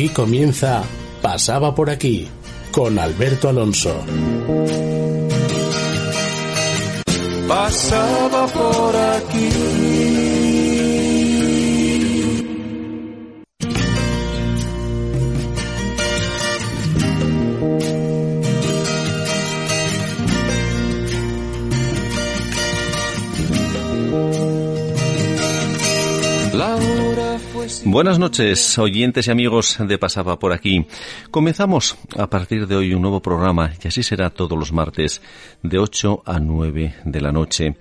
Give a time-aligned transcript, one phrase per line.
[0.00, 0.82] Aquí comienza
[1.20, 2.26] Pasaba por aquí
[2.72, 3.94] con Alberto Alonso.
[7.46, 9.79] Pasaba por aquí.
[27.84, 30.86] Buenas noches, oyentes y amigos de Pasaba por aquí.
[31.30, 35.22] Comenzamos a partir de hoy un nuevo programa y así será todos los martes
[35.62, 37.76] de 8 a 9 de la noche.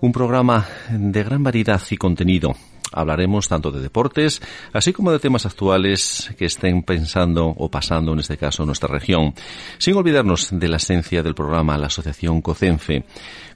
[0.00, 2.54] Un programa de gran variedad y contenido
[2.92, 8.20] Hablaremos tanto de deportes, así como de temas actuales que estén pensando o pasando, en
[8.20, 9.34] este caso, en nuestra región,
[9.78, 13.04] sin olvidarnos de la esencia del programa, la Asociación COCENFE.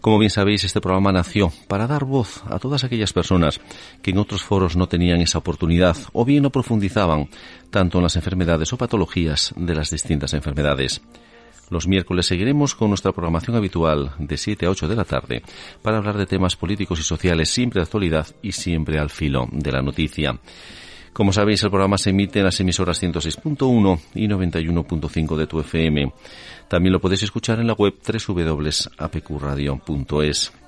[0.00, 3.60] Como bien sabéis, este programa nació para dar voz a todas aquellas personas
[4.02, 7.28] que en otros foros no tenían esa oportunidad o bien no profundizaban
[7.70, 11.00] tanto en las enfermedades o patologías de las distintas enfermedades.
[11.70, 15.42] Los miércoles seguiremos con nuestra programación habitual de 7 a 8 de la tarde
[15.82, 19.72] para hablar de temas políticos y sociales siempre de actualidad y siempre al filo de
[19.72, 20.38] la noticia.
[21.12, 26.12] Como sabéis, el programa se emite en las emisoras 106.1 y 91.5 de tu FM.
[26.68, 30.63] También lo podéis escuchar en la web www.apqradio.es.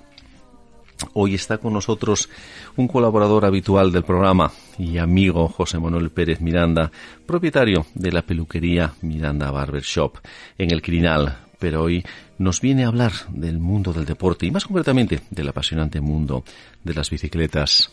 [1.12, 2.28] Hoy está con nosotros
[2.76, 6.90] un colaborador habitual del programa y amigo José Manuel Pérez Miranda,
[7.26, 10.18] propietario de la peluquería Miranda Barber Shop
[10.58, 11.38] en el Quirinal.
[11.58, 12.04] Pero hoy
[12.38, 16.44] nos viene a hablar del mundo del deporte y más concretamente del apasionante mundo
[16.84, 17.90] de las bicicletas.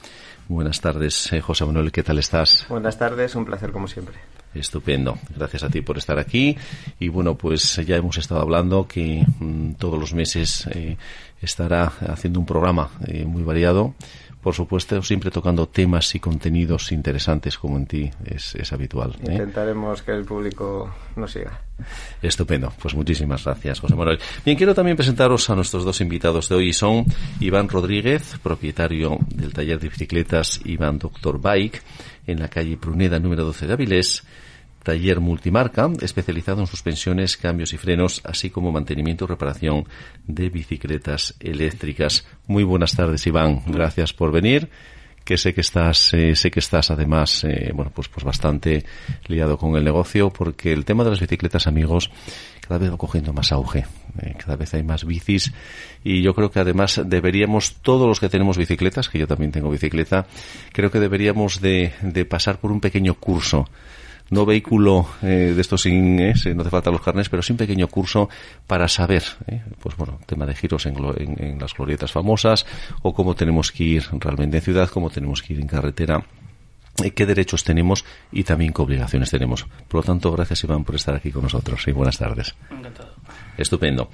[0.50, 2.66] Buenas tardes, eh, José Manuel, ¿qué tal estás?
[2.68, 4.16] Buenas tardes, un placer como siempre.
[4.54, 5.18] Estupendo.
[5.36, 6.58] Gracias a ti por estar aquí.
[7.00, 10.98] Y bueno, pues ya hemos estado hablando que mm, todos los meses eh,
[11.42, 13.96] estará haciendo un programa eh, muy variado.
[14.44, 19.16] Por supuesto, siempre tocando temas y contenidos interesantes como en ti es, es habitual.
[19.26, 19.32] ¿eh?
[19.32, 21.62] Intentaremos que el público nos siga.
[22.22, 22.74] Estupendo.
[22.82, 24.20] Pues muchísimas gracias, José Manuel.
[24.44, 26.74] Bien, quiero también presentaros a nuestros dos invitados de hoy.
[26.74, 27.06] Son
[27.40, 31.82] Iván Rodríguez, propietario del taller de bicicletas Iván Doctor Bike,
[32.28, 34.24] en la calle Pruneda número 12 de Avilés
[34.84, 39.88] taller multimarca especializado en suspensiones, cambios y frenos, así como mantenimiento y reparación
[40.28, 42.28] de bicicletas eléctricas.
[42.48, 43.64] Muy buenas tardes, Iván.
[43.66, 44.70] Gracias por venir.
[45.24, 48.84] Que sé que estás, eh, sé que estás además, eh, bueno, pues, pues bastante
[49.28, 52.12] liado con el negocio, porque el tema de las bicicletas, amigos,
[52.68, 53.86] cada vez va cogiendo más auge.
[54.22, 55.52] Eh, cada vez hay más bicis
[56.04, 59.70] y yo creo que además deberíamos, todos los que tenemos bicicletas, que yo también tengo
[59.70, 60.28] bicicleta,
[60.72, 63.68] creo que deberíamos de, de pasar por un pequeño curso
[64.30, 67.58] no vehículo eh, de estos sin, eh, no hace falta los carnes, pero sí un
[67.58, 68.30] pequeño curso
[68.68, 72.66] para saber, eh, pues bueno, tema de giros en, en, las glorietas famosas
[73.02, 76.26] o cómo tenemos que ir realmente en ciudad, cómo tenemos que ir en carretera
[77.16, 79.66] qué derechos tenemos y también qué obligaciones tenemos.
[79.88, 82.56] Por lo tanto, gracias Iván por estar aquí con nosotros y buenas tardes.
[82.72, 83.14] Encantado.
[83.58, 84.10] Estupendo.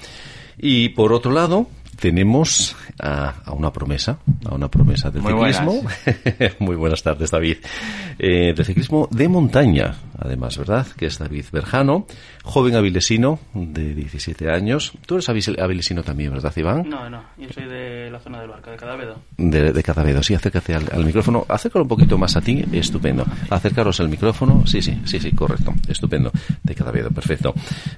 [0.59, 1.67] Y por otro lado,
[1.99, 5.81] tenemos a, una promesa, a una promesa del ciclismo.
[6.59, 7.57] Muy buenas tardes, David.
[8.17, 10.87] Eh, del ciclismo de montaña, además, ¿verdad?
[10.97, 12.05] Que es David Berjano,
[12.43, 14.93] joven avilesino de 17 años.
[15.05, 16.89] Tú eres avilesino también, ¿verdad, Iván?
[16.89, 19.21] No, no, yo soy de la zona del Barca, de Cadavedo.
[19.37, 21.45] De, de Cadavedo, sí, acércate al, micrófono.
[21.47, 23.25] Acércalo un poquito más a ti, estupendo.
[23.49, 26.31] Acercaros al micrófono, sí, sí, sí, sí, correcto, estupendo.
[26.63, 27.53] De Cadavedo, perfecto.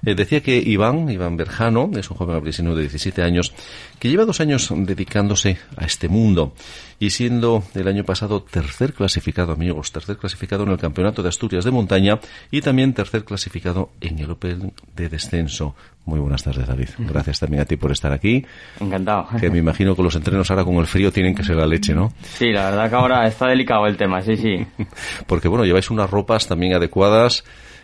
[0.06, 3.53] Eh, decía que Iván, Iván Berjano, es un joven avilesino de 17 años,
[4.00, 6.53] que lleva dos años dedicándose a este mundo
[7.00, 11.63] y siendo el año pasado tercer clasificado, amigos, tercer clasificado en el Campeonato de Asturias
[11.63, 12.19] de Montaña
[12.51, 15.75] y también tercer clasificado en el Open de Descenso.
[16.06, 16.89] Muy buenas tardes, David.
[16.97, 18.44] Gracias también a ti por estar aquí.
[18.79, 19.28] Encantado.
[19.39, 21.94] Que me imagino que los entrenos ahora con el frío tienen que ser la leche,
[21.94, 22.12] ¿no?
[22.23, 24.66] Sí, la verdad que ahora está delicado el tema, sí, sí.
[25.28, 27.44] Porque bueno, lleváis unas ropas también adecuadas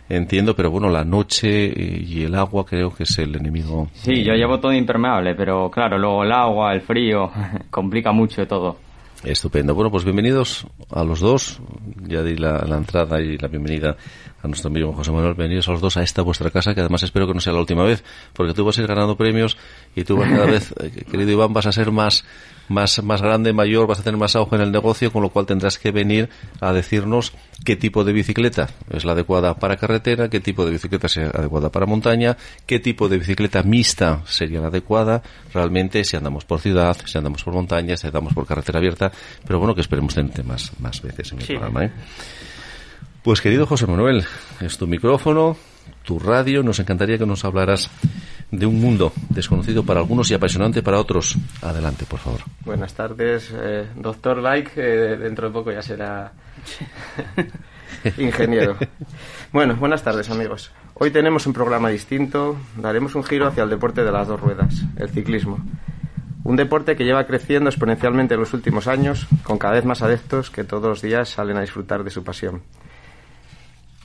[0.09, 3.90] entiendo, pero bueno, la noche y el agua creo que es el enemigo.
[3.94, 7.31] Sí, yo llevo todo impermeable, pero claro, luego el agua, el frío,
[7.69, 8.78] complica mucho todo.
[9.23, 9.73] Estupendo.
[9.73, 11.59] Bueno, pues bienvenidos a los dos.
[12.08, 13.97] Ya di la, entrada y la bienvenida
[14.43, 15.34] a nuestro amigo José Manuel.
[15.34, 17.59] Bienvenidos a los dos a esta vuestra casa, que además espero que no sea la
[17.59, 18.03] última vez,
[18.34, 19.58] porque tú vas a ir ganando premios
[19.96, 22.26] y tú vas cada vez, eh, querido Iván, vas a ser más
[22.70, 25.46] más, más grande, mayor, vas a tener más auge en el negocio, con lo cual
[25.46, 26.29] tendrás que venir
[26.59, 27.34] a decirnos
[27.67, 31.69] qué tipo de bicicleta es la adecuada para carretera, qué tipo de bicicleta es adecuada
[31.69, 35.22] para montaña, qué tipo de bicicleta mixta sería la adecuada
[35.53, 39.11] realmente si andamos por ciudad, si andamos por montaña, si andamos por carretera abierta,
[39.46, 41.84] pero bueno, que esperemos tenerte más, más veces en el programa.
[41.84, 41.91] ¿eh?
[43.22, 44.23] Pues querido José Manuel,
[44.61, 45.58] es tu micrófono,
[46.03, 47.90] tu radio, nos encantaría que nos hablaras
[48.52, 51.38] de un mundo desconocido para algunos y apasionante para otros.
[51.61, 52.41] Adelante, por favor.
[52.64, 56.32] Buenas tardes, eh, doctor Like, dentro de poco ya será
[58.17, 58.78] ingeniero.
[59.52, 60.72] Bueno, buenas tardes amigos.
[60.94, 64.84] Hoy tenemos un programa distinto, daremos un giro hacia el deporte de las dos ruedas,
[64.97, 65.59] el ciclismo.
[66.44, 70.49] Un deporte que lleva creciendo exponencialmente en los últimos años, con cada vez más adeptos
[70.49, 72.61] que todos los días salen a disfrutar de su pasión.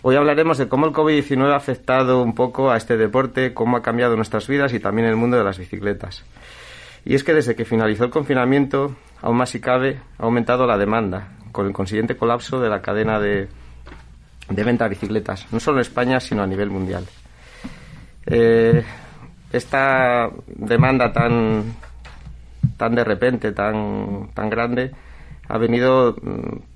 [0.04, 3.82] Hoy hablaremos de cómo el COVID-19 ha afectado un poco a este deporte, cómo ha
[3.82, 6.24] cambiado nuestras vidas y también el mundo de las bicicletas.
[7.04, 10.76] Y es que desde que finalizó el confinamiento, aún más si cabe, ha aumentado la
[10.76, 13.46] demanda, con el consiguiente colapso de la cadena de,
[14.48, 17.06] venta de bicicletas, no solo en España, sino a nivel mundial.
[18.26, 18.82] Eh,
[19.52, 21.76] esta demanda tan,
[22.76, 24.90] tan de repente, tan, tan grande,
[25.48, 26.71] ha venido mm,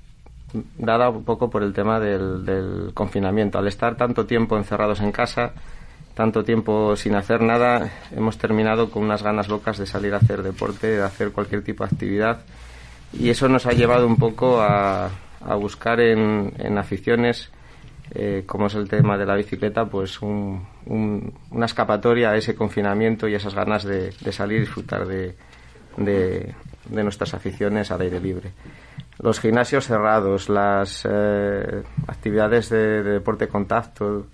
[0.79, 3.59] dada un poco por el tema del, del, confinamiento.
[3.59, 5.53] Al estar tanto tiempo encerrados en casa,
[6.15, 10.43] tanto tiempo sin hacer nada, hemos terminado con unas ganas locas de salir a hacer
[10.43, 12.41] deporte, de hacer cualquier tipo de actividad.
[13.13, 15.11] Y eso nos ha llevado un poco a,
[15.61, 17.51] buscar en, aficiones
[18.15, 22.55] eh, como es el tema de la bicicleta, pues un, un, una escapatoria a ese
[22.55, 25.35] confinamiento y esas ganas de, salir y disfrutar de,
[26.89, 28.53] nuestras aficiones al aire libre.
[29.19, 34.27] Los gimnasios cerrados, las eh, actividades de, de, deporte contacto,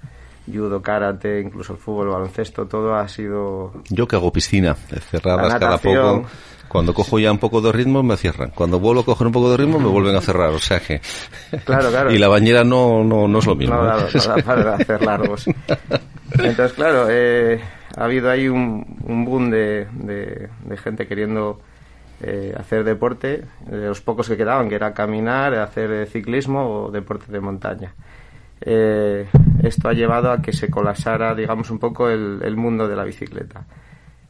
[0.46, 3.72] judo, karate, incluso el fútbol, el baloncesto, todo ha sido...
[3.90, 6.26] Yo que hago piscina, cerradas cada poco.
[6.72, 8.50] Cuando cojo ya un poco de ritmo me cierran.
[8.54, 10.48] Cuando vuelvo a coger un poco de ritmo me vuelven a cerrar.
[10.54, 11.02] O sea que.
[11.66, 12.10] Claro, claro.
[12.10, 13.74] y la bañera no, no, no es lo mismo.
[13.74, 15.44] No, no da para hacer largos.
[16.32, 17.60] Entonces, claro, eh,
[17.94, 21.60] ha habido ahí un, un boom de, de, de, gente queriendo
[22.22, 27.30] eh, hacer deporte, de los pocos que quedaban, que era caminar, hacer ciclismo o deporte
[27.30, 27.94] de montaña.
[28.60, 29.26] Eh,
[29.62, 33.64] esto ha llevado a que se colapsara, digamos, un poco el, mundo de la bicicleta.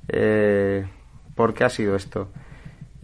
[0.08, 0.84] Eh,
[1.34, 2.28] ¿Por qué ha sido esto?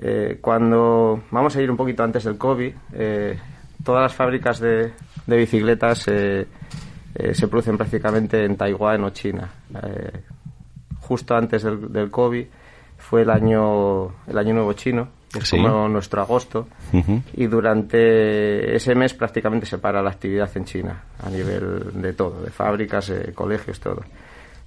[0.00, 3.38] Eh, cuando vamos a ir un poquito antes del COVID, eh,
[3.82, 4.92] todas las fábricas de,
[5.26, 6.46] bicicletas eh,
[7.32, 9.50] se producen prácticamente en Taiwán o China.
[11.00, 12.46] justo antes del, COVID
[12.98, 15.56] fue el año el año nuevo chino, que es ¿Sí?
[15.56, 17.22] como nuestro agosto, uh -huh.
[17.34, 22.42] y durante ese mes prácticamente se para la actividad en China a nivel de todo,
[22.42, 24.02] de fábricas, colegios, todo.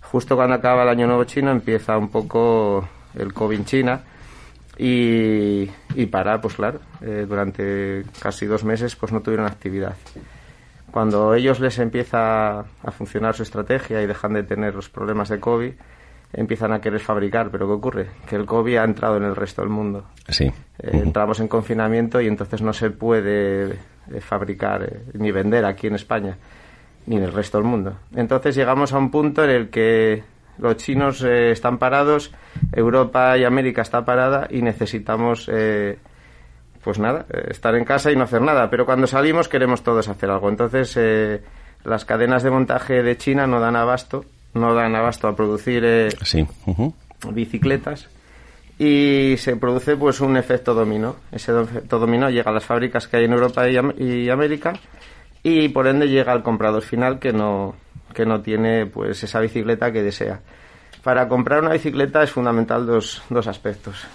[0.01, 4.01] Justo cuando acaba el año nuevo chino empieza un poco el COVID en China
[4.77, 9.95] y, y parar, pues claro, eh, durante casi dos meses pues no tuvieron actividad.
[10.91, 15.39] Cuando ellos les empieza a funcionar su estrategia y dejan de tener los problemas de
[15.39, 15.71] COVID,
[16.33, 18.07] empiezan a querer fabricar, pero ¿qué ocurre?
[18.27, 20.05] Que el COVID ha entrado en el resto del mundo.
[20.29, 20.45] Sí.
[20.45, 20.51] Eh,
[20.83, 21.03] uh -huh.
[21.03, 25.95] Entramos en confinamiento y entonces no se puede eh, fabricar eh, ni vender aquí en
[25.95, 26.37] España
[27.05, 27.97] ni en el resto del mundo.
[28.15, 30.23] Entonces llegamos a un punto en el que
[30.57, 32.31] los chinos eh, están parados,
[32.71, 35.97] Europa y América está parada y necesitamos, eh,
[36.83, 38.69] pues nada, estar en casa y no hacer nada.
[38.69, 40.49] Pero cuando salimos queremos todos hacer algo.
[40.49, 41.41] Entonces eh,
[41.83, 46.09] las cadenas de montaje de China no dan abasto, no dan abasto a producir eh,
[46.23, 46.45] sí.
[46.65, 46.93] uh -huh.
[47.33, 48.09] bicicletas
[48.77, 51.15] y se produce pues un efecto dominó.
[51.31, 54.73] Ese efecto dominó llega a las fábricas que hay en Europa y, y América
[55.43, 57.75] y por ende llega al comprador final que no
[58.13, 60.41] que no tiene pues esa bicicleta que desea.
[61.03, 64.07] Para comprar una bicicleta es fundamental dos, dos aspectos,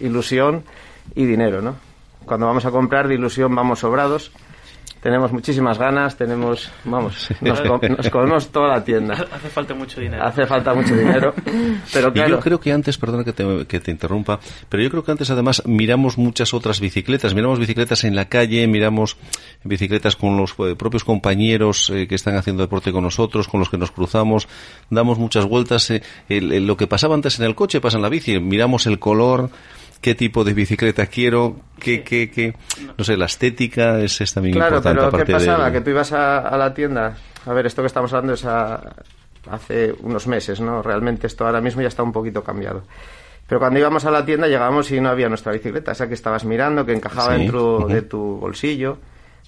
[0.00, 0.64] ilusión
[1.14, 1.76] y dinero, ¿no?
[2.24, 4.32] Cuando vamos a comprar de ilusión vamos sobrados,
[5.02, 9.14] tenemos muchísimas ganas, tenemos, vamos, nos, com nos, comemos toda la tienda.
[9.32, 10.24] Hace falta mucho dinero.
[10.24, 11.34] Hace falta mucho dinero.
[11.92, 12.28] Pero claro.
[12.28, 15.10] Y yo creo que antes, perdona que te, que te interrumpa, pero yo creo que
[15.10, 19.16] antes además miramos muchas otras bicicletas, miramos bicicletas en la calle, miramos
[19.64, 23.70] bicicletas con los eh, propios compañeros eh, que están haciendo deporte con nosotros, con los
[23.70, 24.46] que nos cruzamos,
[24.88, 25.90] damos muchas vueltas.
[25.90, 28.86] Eh, el, el, lo que pasaba antes en el coche pasa en la bici, miramos
[28.86, 29.50] el color,
[30.02, 32.54] qué tipo de bicicleta quiero, qué, qué, qué,
[32.98, 35.10] no sé, la estética es, es también claro, importante.
[35.10, 35.66] Pero ¿qué pasaba?
[35.66, 35.72] De...
[35.72, 37.16] Que tú ibas a, a, la tienda,
[37.46, 38.94] a ver, esto que estamos hablando es a,
[39.48, 40.82] hace unos meses, ¿no?
[40.82, 42.82] Realmente esto ahora mismo ya está un poquito cambiado.
[43.46, 46.44] Pero cuando íbamos a la tienda llegábamos y no había nuestra bicicleta, esa que estabas
[46.44, 47.42] mirando, que encajaba sí.
[47.42, 47.92] dentro uh -huh.
[47.92, 48.98] de tu bolsillo,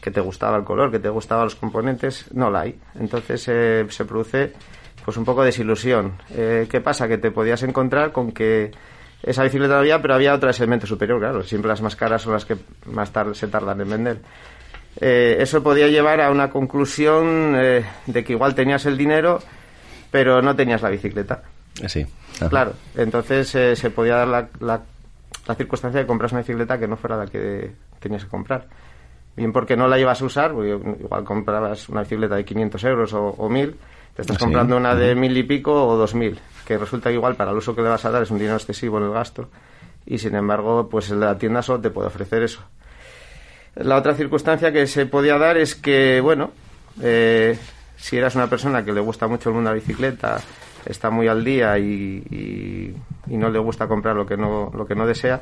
[0.01, 2.79] que te gustaba el color, que te gustaban los componentes, no la hay.
[2.99, 4.53] Entonces eh, se produce
[5.05, 6.13] pues un poco de desilusión.
[6.31, 7.09] Eh, ¿Qué pasa?
[7.09, 8.71] Que te podías encontrar con que
[9.27, 11.43] esa bicicleta había, pero había otra de segmento superior, claro.
[11.43, 14.19] Siempre las más caras son las que más tarde se tardan en vender.
[15.01, 19.41] Eh, eso podía llevar a una conclusión eh, de que igual tenías el dinero,
[20.11, 21.43] pero no tenías la bicicleta.
[21.87, 22.07] Sí.
[22.37, 22.49] Ajá.
[22.49, 22.73] Claro.
[22.97, 24.83] Entonces eh, se podía dar la, la,
[25.47, 28.67] la, circunstancia de comprar una bicicleta que no fuera la que tenías que comprar.
[29.37, 33.31] Bien porque no la ibas a usar, igual comprabas una bicicleta de 500 euros o,
[33.31, 33.75] o 1000,
[34.15, 34.45] te estás ¿Sí?
[34.45, 37.75] comprando una de mil y pico o dos mil que resulta igual para el uso
[37.75, 39.49] que le vas a dar es un dinero excesivo en el gasto
[40.07, 42.61] y sin embargo pues la tienda solo te puede ofrecer eso.
[43.77, 46.53] La otra circunstancia que se podía dar es que, bueno,
[47.03, 47.59] eh,
[47.97, 50.41] si eras una persona que le gusta mucho el mundo de la bicicleta,
[50.87, 52.95] está muy al día y,
[53.27, 55.41] no le gusta comprar lo que no, lo que no desea,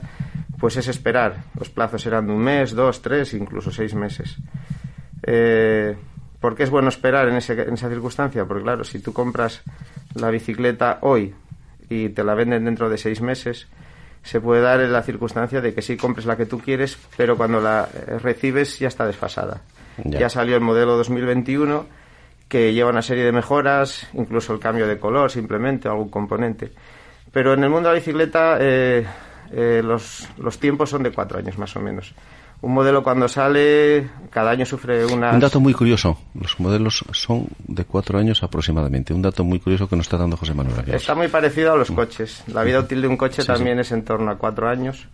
[0.58, 1.42] pues es esperar.
[1.58, 4.36] Los plazos serán de un mes, dos, tres, incluso seis meses.
[5.24, 5.94] Eh,
[6.40, 8.46] ¿Por qué es bueno esperar en, ese- en esa circunstancia?
[8.46, 9.62] Porque claro, si tú compras
[10.14, 11.34] la bicicleta hoy
[11.88, 13.68] y te la venden dentro de seis meses,
[14.22, 17.36] se puede dar en la circunstancia de que sí compres la que tú quieres, pero
[17.36, 19.62] cuando la eh, recibes ya está desfasada.
[20.04, 20.20] Ya.
[20.20, 21.86] Ya, salió el modelo 2021
[22.48, 26.72] que lleva una serie de mejoras, incluso el cambio de color simplemente, algún componente.
[27.32, 29.06] Pero en el mundo de la bicicleta eh,
[29.50, 32.14] eh, los, los tiempos son de cuatro años más o menos.
[32.62, 35.34] Un modelo cuando sale, cada año sufre unas...
[35.34, 36.16] Un dato muy curioso.
[36.40, 39.12] Los modelos son de cuatro años aproximadamente.
[39.12, 40.78] Un dato muy curioso que nos está dando José Manuel.
[40.78, 40.92] aquí.
[40.92, 42.44] Está muy parecido a los coches.
[42.46, 45.08] La vida útil de un coche Sí, también es en torno a cuatro años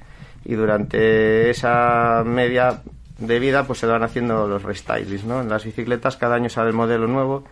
[0.44, 2.82] y durante esa media
[3.18, 5.40] de vida pues se van haciendo los restylings, ¿no?
[5.40, 7.44] En las bicicletas cada año sale el modelo nuevo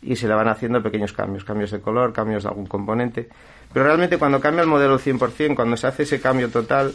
[0.00, 3.28] y se le van haciendo pequeños cambios, cambios de color, cambios de algún componente.
[3.76, 6.94] Pero realmente cuando cambia el modelo al 100%, cuando se hace ese cambio total,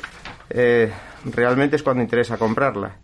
[0.50, 0.92] eh,
[1.26, 2.96] realmente es cuando interesa comprarla.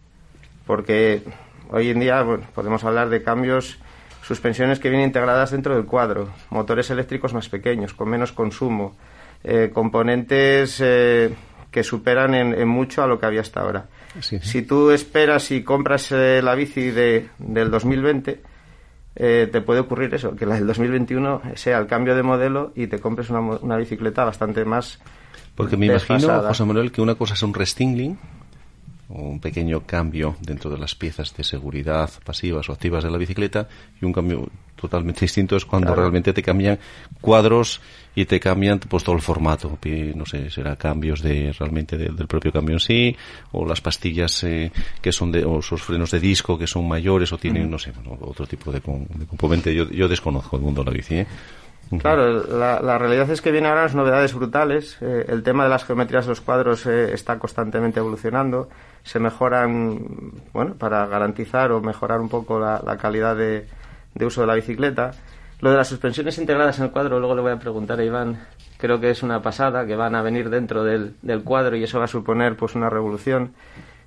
[0.66, 1.22] Porque
[1.70, 3.78] hoy en día bueno, podemos hablar de cambios,
[4.24, 8.96] suspensiones que vienen integradas dentro del cuadro, motores eléctricos más pequeños, con menos consumo,
[9.44, 11.36] eh, componentes eh,
[11.70, 13.86] que superan en, en mucho a lo que había hasta ahora.
[14.22, 14.40] Sí, sí.
[14.42, 18.42] Si tú esperas y compras la bici de, del 2020,
[19.20, 22.86] eh, te puede ocurrir eso, que la del 2021 sea el cambio de modelo y
[22.88, 25.00] te compres una, una bicicleta bastante más
[25.56, 26.42] Porque me imagino.
[26.44, 28.18] José Manuel, que una cosa es un restingling,
[29.10, 33.68] un pequeño cambio dentro de las piezas de seguridad pasivas o activas de la bicicleta,
[34.00, 36.02] y un cambio totalmente distinto es cuando Claro.
[36.02, 36.78] realmente te cambian
[37.20, 37.82] cuadros
[38.20, 39.78] y te cambian pues todo el formato.
[40.16, 43.16] No sé, será cambios de realmente de- del propio cambio en sí,
[43.52, 44.72] o las pastillas eh,
[45.02, 47.92] que son de, o sus frenos de disco que son mayores o tienen, no sé,
[47.92, 49.74] bueno, otro tipo de, con- de componente.
[49.76, 51.28] Yo, yo desconozco el mundo de la bici, ¿eh?
[52.00, 54.98] Claro, la, la realidad es que vienen ahora las novedades brutales.
[55.00, 58.68] Eh, el tema de las geometrías de los cuadros eh, está constantemente evolucionando.
[59.04, 60.00] Se mejoran,
[60.52, 63.68] bueno, para garantizar o mejorar un poco la, la calidad de,
[64.16, 65.12] de uso de la bicicleta.
[65.60, 68.46] Lo de las suspensiones integradas en el cuadro, luego le voy a preguntar a Iván.
[68.78, 71.98] Creo que es una pasada, que van a venir dentro del, del cuadro y eso
[71.98, 73.54] va a suponer pues una revolución.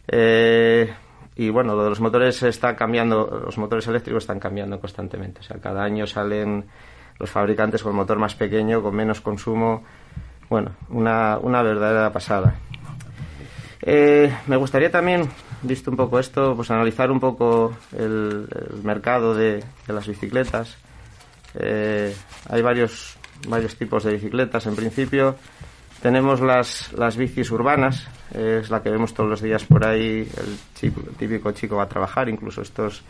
[0.06, 0.92] Eh,
[1.34, 5.40] y bueno, lo de los motores está cambiando, los motores eléctricos están cambiando constantemente.
[5.40, 6.66] O sea, cada año salen
[7.18, 9.82] los fabricantes con motor más pequeño, con menos consumo.
[10.48, 12.54] Bueno, una, una verdadera pasada.
[13.82, 15.28] Eh, me gustaría también,
[15.62, 20.76] visto un poco esto, pues analizar un poco el, el mercado de, de las bicicletas.
[21.58, 22.14] Eh,
[22.48, 23.16] hay varios,
[23.48, 24.66] varios tipos de bicicletas.
[24.66, 25.36] En principio,
[26.02, 30.26] tenemos las, las bicis urbanas, eh, es la que vemos todos los días por ahí.
[30.36, 33.02] El, chico- el típico chico va a trabajar, incluso estos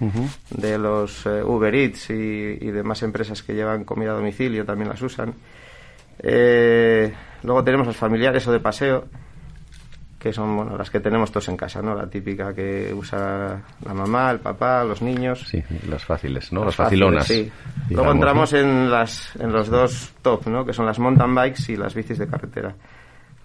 [0.51, 2.13] de los eh, Uber Eats y,
[2.61, 5.35] y demás empresas que llevan comida a domicilio también las usan.
[6.23, 9.07] Eh, luego tenemos las familiares o de paseo,
[10.21, 11.95] que son bueno, las que tenemos todos en casa, ¿no?
[11.95, 15.47] La típica que usa la mamá, el papá, los niños.
[15.49, 16.61] Sí, las fáciles, ¿no?
[16.61, 17.27] Las, Las facilonas.
[17.27, 17.53] fáciles,
[17.89, 17.95] sí.
[17.95, 20.67] Luego entramos en, las, en los dos top, ¿no?
[20.67, 22.75] que son las mountain bikes y las bicis de carretera.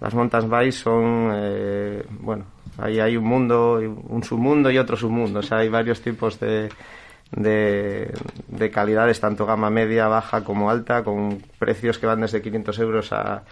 [0.02, 2.44] Las mountain bikes son, eh, bueno,
[2.78, 3.80] ahí hay un mundo,
[4.10, 5.40] un submundo y otro submundo.
[5.40, 6.68] O sea, hay varios tipos de,
[7.32, 8.14] de,
[8.50, 13.14] de calidades, tanto gama media, baja como alta, con precios que van desde 500 euros
[13.14, 13.44] a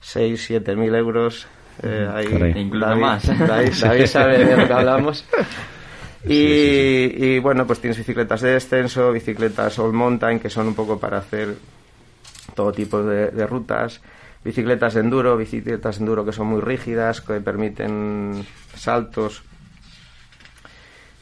[0.00, 1.46] 6, 7 mil euros.
[1.82, 2.58] Eh, ahí Caray.
[2.58, 3.26] Incluso David- más.
[3.38, 5.24] David, David sabe de lo que hablamos.
[6.22, 6.34] Y,
[7.16, 11.16] y, bueno, pues tienes bicicletas de descenso, bicicletas all mountain, que son un poco para
[11.16, 11.54] hacer
[12.54, 14.02] todo tipo de, de rutas,
[14.44, 19.42] bicicletas de enduro, bicicletas de enduro que son muy rígidas, que permiten saltos.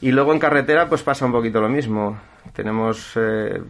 [0.01, 2.19] Y luego en carretera pues pasa un poquito lo mismo.
[2.53, 3.63] Tenemos eh,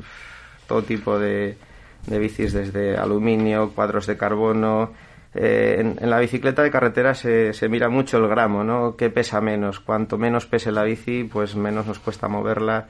[0.66, 1.58] todo tipo de,
[2.06, 4.94] de bicis desde aluminio, cuadros de carbono.
[5.34, 8.96] Eh, en, en la bicicleta de carretera se, se mira mucho el gramo, ¿no?
[8.96, 9.78] ¿Qué pesa menos?
[9.80, 12.86] Cuanto menos pese la bici, pues menos nos cuesta moverla.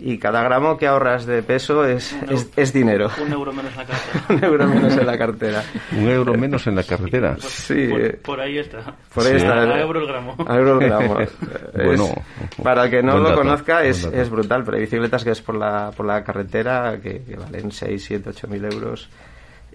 [0.00, 2.16] Y cada gramo que ahorras de peso es,
[2.56, 3.10] es, dinero.
[3.20, 4.22] Un euro menos en la cartera.
[4.28, 5.64] Un euro menos en la cartera.
[5.90, 7.32] Un euro menos en la carretera.
[7.32, 8.94] Pues Sí, por, por ahí está.
[9.12, 9.36] Por ahí Sí.
[9.38, 9.54] está.
[9.60, 10.36] A euro el gramo.
[10.46, 11.18] A euro el gramo.
[11.20, 11.32] Es-
[11.74, 12.14] Bueno,
[12.62, 15.42] para el que no lo dato, conozca es, es brutal, pero hay bicicletas que es
[15.42, 19.08] por la, por la carretera que, que valen 6, 7, 8 mil euros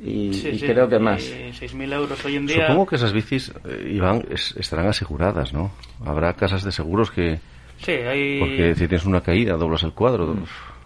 [0.04, 1.24] y, Sí, y sí, creo que más.
[1.24, 2.68] y 6.000 euros hoy en día.
[2.68, 5.72] Supongo que esas bicis, eh, Iván, es- estarán aseguradas, ¿no?
[6.06, 7.40] Habrá casas de seguros que...
[7.80, 10.36] Sí, hay, Porque si tienes una caída, doblas el cuadro.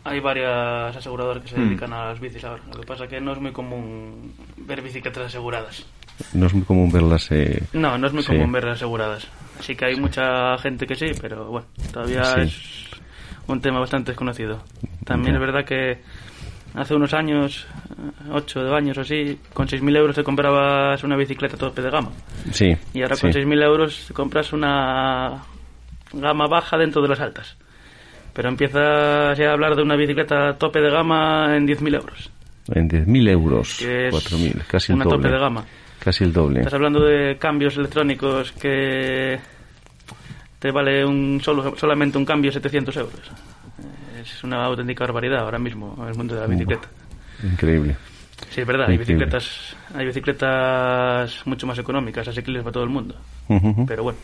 [0.04, 1.68] hay varias aseguradoras que se Hmm.
[1.68, 2.64] dedican a las bicis ahora.
[2.74, 5.86] Lo que pasa es que no es muy común ver bicicletas aseguradas.
[6.34, 7.30] No es muy común verlas...
[7.32, 7.62] Eh...
[7.74, 8.30] No, no es muy Sí.
[8.30, 9.28] común verlas aseguradas.
[9.60, 12.40] Así que hay mucha gente que sí, pero bueno, todavía Sí.
[12.42, 12.88] es
[13.48, 14.64] un tema bastante desconocido.
[15.06, 16.02] También es verdad que
[16.78, 21.58] hace unos años, eh, ocho años o así, con 6.000 euros te comprabas una bicicleta
[21.58, 22.12] tope de gama.
[22.52, 22.76] Sí.
[22.94, 23.40] Y ahora con sí.
[23.40, 25.44] 6.000 euros te compras una
[26.14, 27.58] gama baja dentro de las altas.
[28.34, 32.32] Pero empiezas ya a hablar de una bicicleta tope de gama en 10.000 euros.
[32.74, 35.18] En 10.000 euros, Que es 4.000, casi el una doble.
[35.18, 35.66] tope de gama.
[36.00, 36.60] Casi el doble.
[36.60, 39.40] Estás hablando de cambios electrónicos que
[40.60, 43.32] te vale un solo, solamente un cambio 700 euros.
[44.38, 46.88] Es una auténtica barbaridad ahora mismo en el mundo de la bicicleta.
[47.44, 47.96] Increíble.
[48.52, 53.16] Sí, es verdad, hay bicicletas, hay bicicletas mucho más económicas, asequibles para todo el mundo.
[53.88, 54.20] Pero bueno,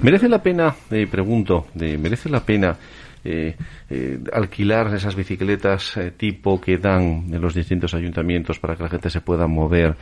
[0.00, 2.78] ¿Merece la pena, eh, pregunto, ¿merece la pena
[3.22, 3.56] eh,
[3.90, 8.88] eh, alquilar esas bicicletas eh, tipo que dan en los distintos ayuntamientos para que la
[8.88, 9.96] gente se pueda mover,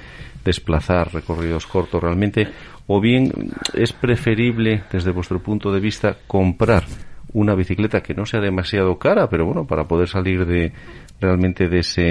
[0.45, 2.47] desplazar recorridos cortos realmente?
[2.87, 3.33] ¿O bien
[3.75, 6.85] es preferible, desde vuestro punto de vista, comprar
[7.37, 10.73] una bicicleta que no sea demasiado cara, pero bueno, para poder salir de
[11.21, 12.02] realmente de ese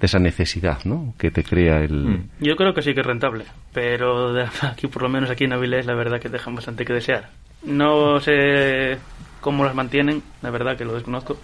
[0.00, 1.14] de esa necesidad, ¿no?
[1.18, 5.08] Que te crea el yo creo que sí que es rentable, pero aquí por lo
[5.08, 7.30] menos aquí en Avilés la verdad que dejan bastante que desear.
[7.64, 8.98] No sé
[9.40, 11.36] cómo las mantienen, la verdad que lo desconozco,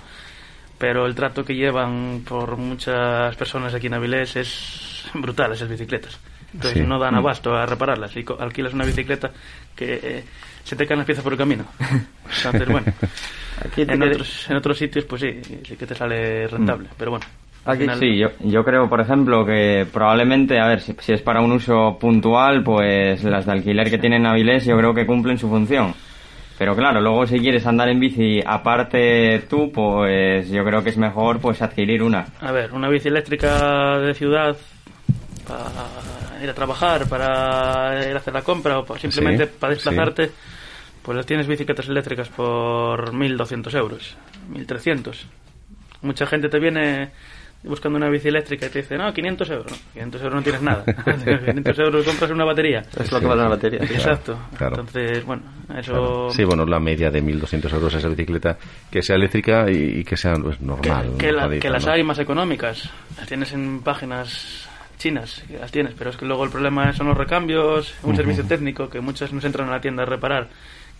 [0.78, 6.18] pero el trato que llevan por muchas personas aquí en Avilés es brutal, esas bicicletas.
[6.52, 6.87] Entonces Sí.
[6.88, 7.18] no dan Mm.
[7.18, 8.16] abasto a repararlas.
[8.16, 9.33] Y alquilas una bicicleta
[9.75, 10.25] que eh,
[10.64, 11.64] se te caen las piezas por el camino.
[12.37, 12.87] Entonces, bueno,
[13.64, 17.12] Aquí te en otros, en otros sitios pues sí, sí que te sale rentable, pero
[17.12, 17.26] bueno.
[17.66, 21.23] Aquí final- Sí, yo, yo creo, por ejemplo, que probablemente, a ver, si, si es
[21.23, 25.38] para un uso puntual, pues las de alquiler que tienen Avilés yo creo que cumplen
[25.38, 25.94] su función.
[26.59, 30.97] Pero claro, luego si quieres andar en bici aparte tú, pues yo creo que es
[30.99, 32.26] mejor pues adquirir una.
[32.40, 34.56] A ver, una bici eléctrica de ciudad
[35.47, 40.30] para ir a trabajar, para ir a hacer la compra o simplemente Sí, para desplazarte,
[41.04, 44.16] pues las tienes bicicletas eléctricas por 1.200 euros,
[44.52, 45.14] 1.300.
[46.02, 47.10] Mucha gente te viene
[47.62, 49.71] buscando una bici eléctrica y te dice, no, 500 euros.
[49.73, 50.84] No, 500 euros no tienes nada.
[51.25, 52.82] 500 euros compras una batería.
[52.99, 53.80] Es lo que vale la batería.
[53.82, 54.38] Exacto.
[54.58, 54.80] claro.
[54.80, 55.43] Entonces, bueno,
[55.78, 55.93] eso...
[55.93, 56.30] Claro.
[56.30, 58.58] Sí, bueno, la media de 1.200 euros esa bicicleta
[58.90, 61.12] que sea eléctrica y, y que sea pues, normal.
[61.19, 61.93] que la- que las ¿no?
[61.93, 62.90] hay más económicas.
[63.17, 67.08] Las tienes en páginas chinas, que las tienes, pero es que luego el problema son
[67.08, 70.49] los recambios, un servicio técnico que muchas nos entran a la tienda a reparar,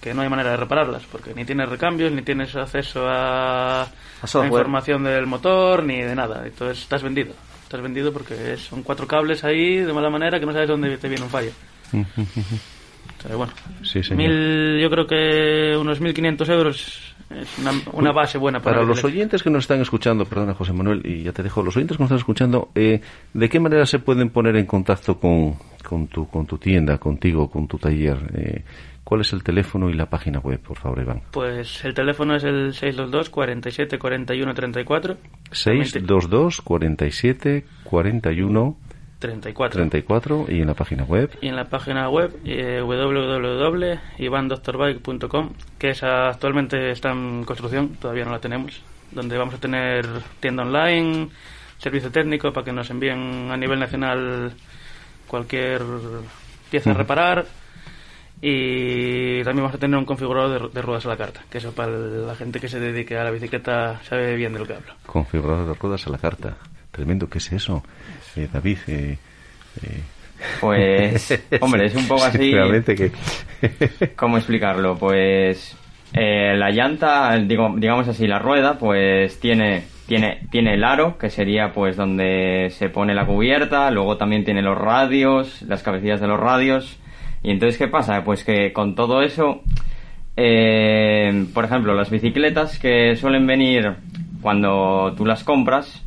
[0.05, 3.87] que no hay manera de repararlas, porque ni tienes recambios, ni tienes acceso a,
[4.45, 6.43] información del motor, ni de nada.
[6.45, 7.33] Entonces estás vendido.
[7.63, 11.09] Estás vendido porque son cuatro cables ahí de mala manera que no sabes dónde te
[11.09, 11.53] viene un fallo.
[13.35, 14.29] Bueno, Sí, señor.
[14.29, 19.03] mil, yo creo que unos 1.500 euros es una, una base buena para, Para los
[19.03, 22.03] oyentes que nos están escuchando, perdona José Manuel, y ya te dejo, los oyentes que
[22.03, 23.01] nos están escuchando, eh,
[23.33, 27.49] ¿de qué manera se pueden poner en contacto con, con, tu, con tu tienda, contigo,
[27.49, 28.19] con tu taller?
[28.35, 28.65] Eh,
[29.05, 31.21] ¿Cuál es el teléfono y la página web, por favor, Iván?
[31.31, 35.17] Pues el teléfono es el 622 47 41 34.
[35.53, 38.77] 622 47 41
[39.19, 39.79] 34.
[39.79, 41.31] 34 y en la página web.
[41.43, 48.31] Y en la página web eh, www.ivandoctorbike.com, que esa actualmente está en construcción, todavía no
[48.33, 48.81] la tenemos,
[49.13, 50.07] donde vamos a tener
[50.41, 51.29] tienda online,
[51.77, 54.53] servicio técnico para que nos envíen a nivel nacional
[55.27, 55.83] cualquier
[56.71, 57.45] pieza a reparar
[58.47, 61.73] y también vamos a tener un configurador de, de ruedas a la carta, que eso
[61.73, 64.93] para la gente que se dedique a la bicicleta sabe bien de lo que hablo.
[65.07, 66.55] Configurador de ruedas a la carta.
[66.91, 67.83] Tremendo, ¿qué es eso?
[68.37, 69.17] Eh, David, eh,
[69.83, 70.01] eh,
[70.61, 72.53] Pues, hombre, es un poco así...
[72.85, 73.13] Que...
[74.15, 74.99] ¿Cómo explicarlo?
[74.99, 75.75] Pues
[76.13, 81.31] eh, la llanta, digo, digamos así, la rueda, pues tiene, tiene, tiene el aro, que
[81.31, 86.27] sería pues donde se pone la cubierta, luego también tiene los radios, las cabecillas de
[86.27, 86.99] los radios.
[87.45, 88.25] Y entonces, ¿qué pasa?
[88.25, 89.61] Pues que con todo eso,
[90.35, 93.93] eh, por ejemplo, las bicicletas que suelen venir
[94.41, 96.03] cuando tú las compras,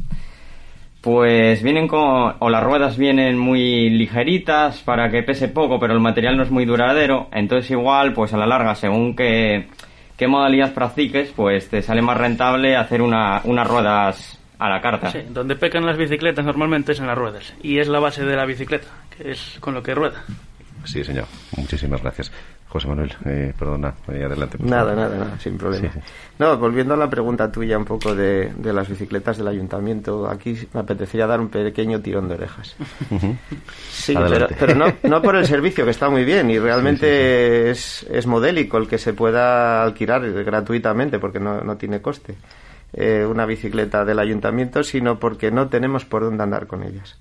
[0.99, 5.99] pues vienen con, o las ruedas vienen muy ligeritas para que pese poco, pero el
[5.99, 7.27] material no es muy duradero.
[7.31, 9.67] Entonces igual, pues a la larga, según qué,
[10.17, 15.11] qué modalidad practiques, pues te sale más rentable hacer una, unas ruedas a la carta.
[15.11, 17.53] Sí, donde pecan las bicicletas normalmente es en las ruedas.
[17.61, 20.23] Y es la base de la bicicleta, que es con lo que rueda.
[20.87, 21.25] Sí, señor.
[21.57, 22.31] Muchísimas gracias.
[22.69, 24.57] José Manuel, eh, perdona, eh, adelante.
[24.59, 25.87] Nada, nada, nada, sin problema.
[25.89, 26.05] Sí, sí.
[26.37, 30.57] No, volviendo a la pregunta tuya un poco de, de las bicicletas del ayuntamiento, aquí
[30.73, 32.75] me apetecía dar un pequeño tirón de orejas.
[33.89, 34.55] Sí, Adelante.
[34.59, 38.77] pero no, no por el servicio, que está muy bien, y realmente Es, es modélico
[38.77, 42.35] el que se pueda alquilar gratuitamente, porque no, no tiene coste.
[42.93, 47.19] Eh, una bicicleta del ayuntamiento, sino porque no tenemos por dónde andar con ellas.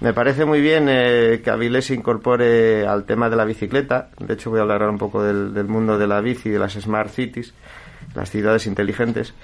[0.00, 4.10] Me parece muy bien eh, que Avilés se incorpore al tema de la bicicleta.
[4.18, 6.52] De hecho, voy a hablar ahora un poco del, del mundo de la bici y
[6.52, 7.54] de las smart cities,
[8.14, 9.34] las ciudades inteligentes.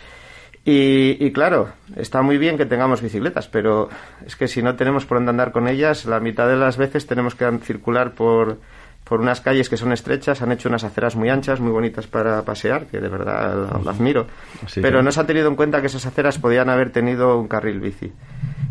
[0.64, 3.88] Y, y, claro, está muy bien que tengamos bicicletas, pero
[4.26, 7.06] es que si no tenemos por dónde andar con ellas, la mitad de las veces
[7.06, 8.59] tenemos que circular por,
[9.04, 12.42] por unas calles que son estrechas, han hecho unas aceras muy anchas, muy bonitas para
[12.42, 14.26] pasear, que de verdad lo, admiro.
[14.74, 17.80] Pero no se ha tenido en cuenta que esas aceras podían haber tenido un carril
[17.80, 18.12] bici.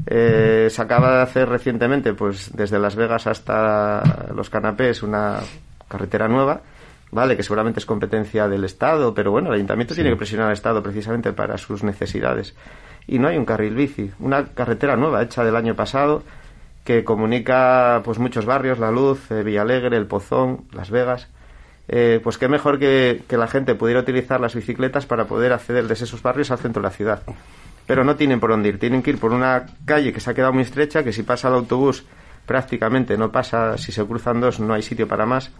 [0.06, 5.40] Eh, se acaba de hacer recientemente, pues desde Las Vegas hasta los canapés, una
[5.90, 6.62] carretera nueva,
[7.12, 9.98] vale, que seguramente es competencia del Estado, pero bueno, el ayuntamiento sí.
[9.98, 12.56] tiene que presionar al Estado precisamente para sus necesidades.
[13.08, 16.24] Y no hay un carril bici, una carretera nueva hecha del año pasado
[16.90, 21.28] que comunica pues muchos barrios, La Luz, eh, Villalegre, El Pozón, Las Vegas.
[21.88, 25.88] Eh, pues qué mejor que, que, la gente pudiera utilizar las bicicletas para poder acceder
[25.88, 27.22] desde esos barrios al centro de la ciudad.
[27.86, 30.34] Pero no tienen por dónde ir, tienen que ir por una calle que se ha
[30.34, 32.06] quedado muy estrecha, que si pasa el autobús
[32.48, 35.52] prácticamente no pasa, si se cruzan dos no hay sitio para más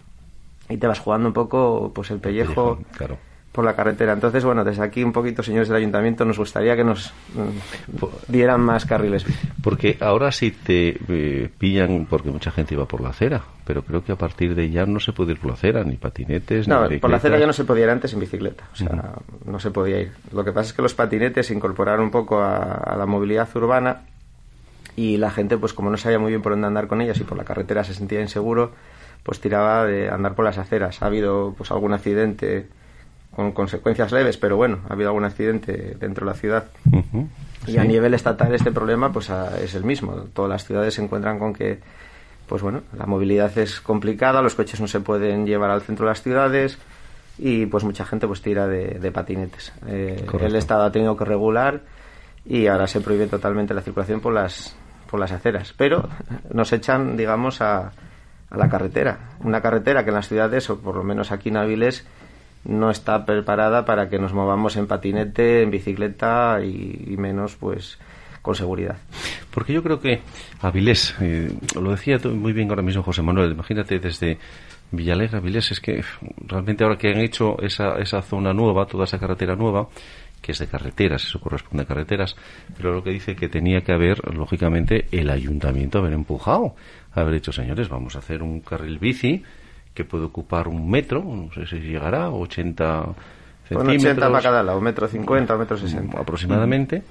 [0.68, 2.80] y te vas jugando un poco pues el pellejo.
[2.96, 4.12] Claro por la carretera.
[4.12, 8.60] Entonces, bueno, desde aquí un poquito, señores del ayuntamiento, nos gustaría que nos mm, dieran
[8.60, 9.24] más carriles.
[9.62, 14.04] Porque ahora sí te eh, pillan, porque mucha gente iba por la acera, pero creo
[14.04, 16.88] que a partir de ya no se puede ir por la acera, ni patinetes, no,
[16.88, 18.92] ni por la acera ya no se podía ir antes en bicicleta, o sea, uh
[18.92, 19.50] -huh.
[19.50, 20.12] no se podía ir.
[20.32, 23.48] Lo que pasa es que los patinetes se incorporaron un poco a, a la movilidad
[23.56, 24.02] urbana
[24.94, 27.24] y la gente, pues como no sabía muy bien por dónde andar con ellas y
[27.24, 28.72] por la carretera se sentía inseguro,
[29.24, 31.02] pues tiraba de andar por las aceras.
[31.02, 32.68] Ha habido pues algún accidente
[33.40, 36.64] con consecuencias leves, pero bueno, ha habido algún accidente dentro de la ciudad.
[36.92, 37.26] Uh -huh.
[37.66, 37.78] Y sí.
[37.78, 40.12] a nivel estatal este problema pues es el mismo.
[40.34, 41.78] Todas las ciudades se encuentran con que
[42.46, 46.10] pues bueno, la movilidad es complicada, los coches no se pueden llevar al centro de
[46.10, 46.78] las ciudades
[47.38, 49.72] y pues mucha gente pues tira de, de patinetes.
[49.86, 51.80] Eh, el Estado ha tenido que regular
[52.44, 54.74] y ahora se prohíbe totalmente la circulación por las
[55.10, 56.08] por las aceras, pero
[56.52, 57.92] nos echan, digamos, a,
[58.50, 59.30] a la carretera.
[59.42, 62.06] Una carretera que en las ciudades, o por lo menos aquí en Avilés,
[62.64, 67.98] no está preparada para que nos movamos en patinete, en bicicleta y, menos pues
[68.42, 68.96] con seguridad.
[69.50, 70.20] Porque yo creo que
[70.60, 74.38] Avilés, eh, lo decía muy bien ahora mismo José Manuel, imagínate desde
[74.92, 76.02] Villalegre a Avilés, es que
[76.46, 79.88] realmente ahora que han hecho esa, esa zona nueva, toda esa carretera nueva,
[80.40, 82.34] que es de carreteras, eso corresponde a carreteras,
[82.76, 86.74] pero lo que dice que tenía que haber, lógicamente, el ayuntamiento haber empujado,
[87.12, 89.44] haber dicho, señores, vamos a hacer un carril bici,
[90.00, 93.14] que puede ocupar un metro, no sé si llegará, 80
[93.68, 94.04] centímetros.
[94.04, 96.18] 80 para cada metro 50, un metro 60.
[96.18, 97.02] Aproximadamente.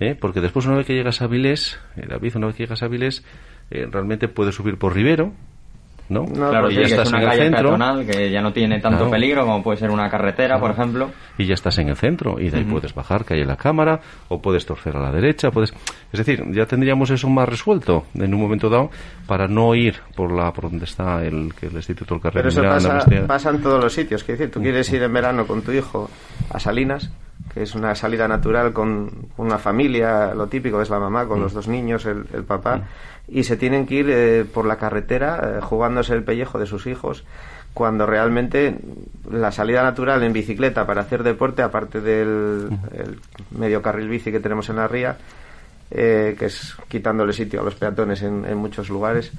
[0.00, 0.16] ¿eh?
[0.20, 2.88] Porque después, una vez que llegas a Vilés, eh, David, una vez que llegas a
[2.88, 3.24] Vilés,
[3.70, 5.32] eh, realmente puedes subir por Rivero,
[6.08, 6.22] ¿no?
[6.22, 7.62] no claro, y ya estás es una en calle el centro.
[7.70, 9.10] peatonal que ya no tiene tanto claro.
[9.10, 10.60] peligro como puede ser una carretera, claro.
[10.60, 11.10] por ejemplo.
[11.38, 12.72] Y ya estás en el centro y de ahí uh -huh.
[12.72, 15.72] puedes bajar, que hay la cámara, o puedes torcer a la derecha, puedes...
[16.12, 18.90] Es decir, ya tendríamos eso más resuelto en un momento dado
[19.26, 22.32] para no ir por la por donde está el, el Instituto del.
[22.32, 24.20] Pero eso pasa, pasa, en todos los sitios.
[24.22, 26.08] Es decir, tú quieres ir en verano con tu hijo
[26.50, 27.10] a Salinas,
[27.52, 31.42] que es una salida natural con una familia, lo típico es la mamá con mm.
[31.42, 32.82] los dos niños, el, el papá, mm.
[33.28, 36.86] Y se tienen que ir eh, por la carretera eh, jugándose el pellejo de sus
[36.86, 37.24] hijos,
[37.72, 38.76] cuando realmente
[39.30, 42.68] la salida natural en bicicleta para hacer deporte, aparte del
[43.50, 45.16] medio carril bici que tenemos en la ría,
[45.90, 49.32] eh, que es quitándole sitio a los peatones en, en muchos lugares,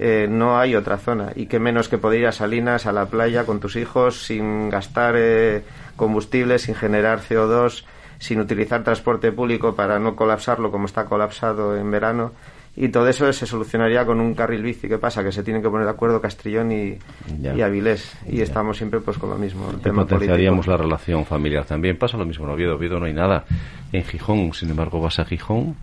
[0.00, 1.32] eh, no hay otra zona.
[1.34, 4.70] Y qué menos que poder ir a Salinas, a la playa, con tus hijos, sin
[4.70, 5.64] gastar eh,
[5.96, 7.84] combustible, sin generar CO2,
[8.20, 12.32] sin utilizar transporte público para no colapsarlo como está colapsado en verano.
[12.80, 14.86] Y todo eso se solucionaría con un carril bici.
[14.86, 15.24] ¿Qué pasa?
[15.24, 16.96] Que se tienen que poner de acuerdo Castrillón y,
[17.42, 18.16] y Avilés.
[18.24, 18.44] Y ya.
[18.44, 19.68] estamos siempre pues con lo mismo.
[19.68, 20.70] El tema potenciaríamos político.
[20.70, 21.96] la relación familiar también.
[21.98, 22.76] Pasa lo mismo en Oviedo.
[22.76, 23.44] Oviedo no hay nada.
[23.92, 25.74] En Gijón, sin embargo, vas a Gijón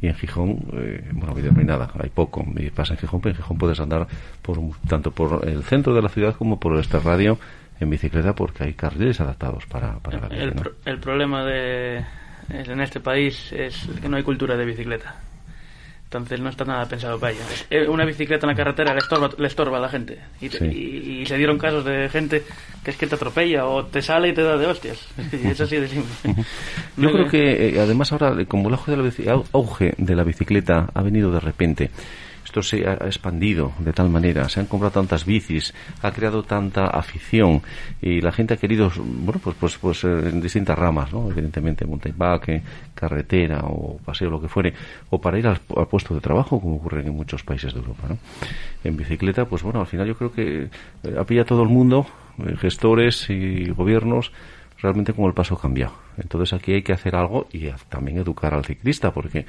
[0.00, 2.42] y en Gijón, eh, bueno, no hay nada, hay poco.
[2.56, 4.06] Y pasa en Gijón, pero en Gijón puedes andar
[4.40, 7.38] por tanto por el centro de la ciudad como por este radio
[7.78, 10.62] en bicicleta porque hay carriles adaptados para, para la bici, el, ¿no?
[10.86, 12.04] el problema de
[12.48, 15.14] en este país es que no hay cultura de bicicleta.
[16.18, 17.90] Entonces no está nada pensado para ella.
[17.90, 20.18] Una bicicleta en la carretera le estorba, le estorba a la gente.
[20.40, 20.64] Y, sí.
[20.66, 22.42] y, y, se dieron casos de gente
[22.84, 25.06] que es que te atropella o te sale y te da de hostias.
[25.32, 26.12] Y es así de simple.
[26.96, 30.90] Yo creo que eh, además ahora, como el auge de, la auge de la bicicleta
[30.92, 31.90] ha venido de repente,
[32.52, 36.84] esto se ha expandido de tal manera, se han comprado tantas bicis, ha creado tanta
[36.84, 37.62] afición
[38.02, 41.30] y la gente ha querido, bueno, pues, pues, pues en distintas ramas, ¿no?
[41.30, 42.62] Evidentemente, mountain bike,
[42.94, 44.74] carretera o paseo, lo que fuere,
[45.08, 48.02] o para ir al, al, puesto de trabajo, como ocurre en muchos países de Europa,
[48.10, 48.18] ¿no?
[48.84, 50.68] En bicicleta, pues bueno, al final yo creo que
[51.18, 52.06] ha pillado todo el mundo,
[52.60, 54.30] gestores y gobiernos,
[54.82, 55.94] realmente como el paso ha cambiado.
[56.18, 59.46] Entonces aquí hay que hacer algo y también educar al ciclista, porque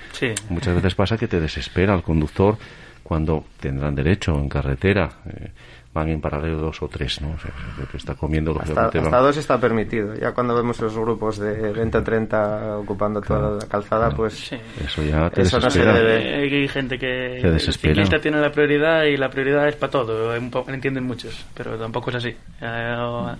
[0.50, 2.58] muchas veces pasa que te desespera el conductor
[3.04, 5.10] cuando tendrán derecho en carretera.
[5.28, 5.52] Eh,
[5.94, 7.34] van en paralelo dos o tres, ¿no?
[7.34, 7.52] O sea,
[7.90, 10.16] que está comiendo hasta, hasta dos está permitido.
[10.16, 14.52] Ya cuando vemos los grupos de 20 o 30 ocupando toda la calzada, pues
[14.84, 15.94] eso ya te eso desespera.
[15.94, 20.36] Hay gente que el ciclista tiene la prioridad y la prioridad es para todo.
[20.36, 22.36] Entienden muchos, pero tampoco es así.
[22.60, 23.36] Eh,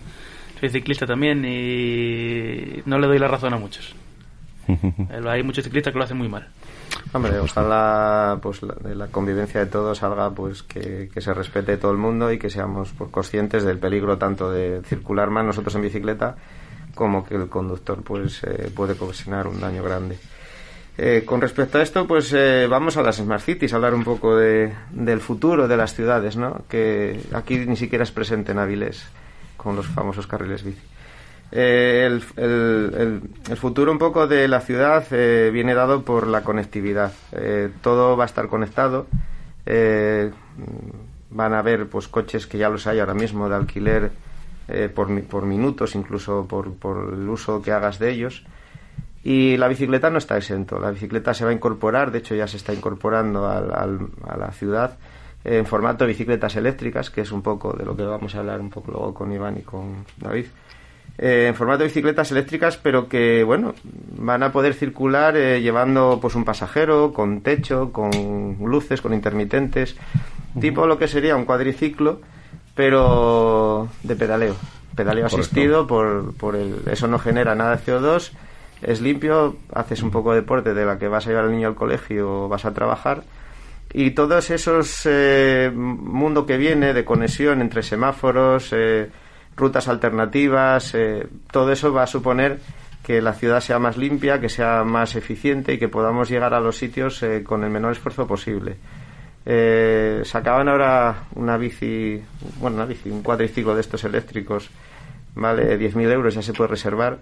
[0.60, 3.96] soy ciclista también y no le doy la razón a muchos.
[5.28, 6.48] Hay muchos ciclistas que lo hacen muy mal.
[7.14, 12.00] Hombre, ojalá pues de la convivencia de todos salga pues que, se respete todo el
[12.00, 16.36] mundo y que seamos pues, conscientes del peligro tanto de circular más nosotros en bicicleta
[16.96, 20.18] como que el conductor pues eh, puede ocasionar un daño grande.
[20.98, 24.04] Eh, con respecto a esto, pues eh, vamos a las Smart Cities, a hablar un
[24.04, 26.64] poco de, del futuro de las ciudades, ¿no?
[26.68, 29.04] Que aquí ni siquiera es presente en Avilés
[29.58, 30.93] con los famosos carriles bici.
[31.56, 37.14] Eh, el, el, futuro un poco de la ciudad eh, viene dado por la conectividad.
[37.32, 39.06] Eh, todo va a estar conectado.
[41.30, 44.12] van a haber pues coches que ya los hay ahora mismo de alquiler
[44.96, 48.44] por, por, minutos, incluso por, por, el uso que hagas de ellos.
[49.24, 50.80] Y la bicicleta no está exento.
[50.80, 54.98] La bicicleta se va a incorporar, de hecho ya se está incorporando a la ciudad
[55.44, 58.60] en formato de bicicletas eléctricas, que es un poco de lo que vamos a hablar
[58.62, 60.46] un poco luego con Iván y con David.
[61.18, 63.76] Eh, en formato de bicicletas eléctricas, pero que, bueno,
[64.18, 69.96] van a poder circular eh, llevando pues un pasajero, con techo, con luces, con intermitentes,
[70.60, 72.20] tipo lo que sería un cuadriciclo,
[72.74, 74.56] pero de pedaleo.
[74.96, 78.32] Pedaleo asistido, por, por el, eso no genera nada de CO2,
[78.82, 81.68] es limpio, haces un poco de deporte de la que vas a llevar al niño
[81.68, 83.24] al colegio o vas a trabajar.
[83.94, 89.10] Y todos esos eh, mundo que viene de conexión entre semáforos, eh,
[89.56, 92.60] rutas alternativas, eh, todo eso va a suponer
[93.04, 96.60] que la ciudad sea más limpia, que sea más eficiente y que podamos llegar a
[96.60, 98.78] los sitios eh, con el menor esfuerzo posible.
[99.46, 102.22] Eh, sacaban ahora una bici,
[102.60, 104.70] bueno, una bici, un cuadriciclo de estos eléctricos,
[105.36, 107.18] vale 10.000 euros, ya se puede reservar.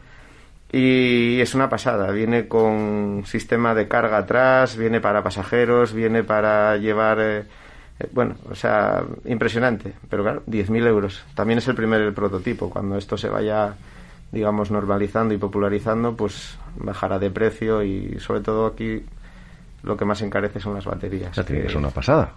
[0.72, 6.78] Y es una pasada, viene con sistema de carga atrás, viene para pasajeros, viene para
[6.78, 7.44] llevar eh,
[8.12, 11.24] bueno, o sea, impresionante, pero claro, 10.000 euros.
[11.36, 12.70] También es el primer prototipo.
[12.70, 13.76] Cuando esto se vaya,
[14.32, 19.04] digamos, normalizando y popularizando, pues bajará de precio y sobre todo aquí
[19.84, 21.38] lo que más encarece son las baterías.
[21.38, 22.34] O tiene que ser una pasada.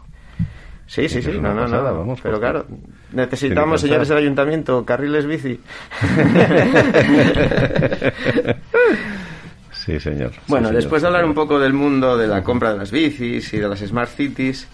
[0.86, 2.66] Sí, sí, sí, no, no, no, pero claro,
[3.12, 5.58] necesitamos, señores del ayuntamiento, carriles bici.
[9.72, 10.32] sí, señor.
[10.46, 13.60] Bueno, después de hablar un poco del mundo de la compra de las bicis y
[13.60, 14.68] de las smart cities,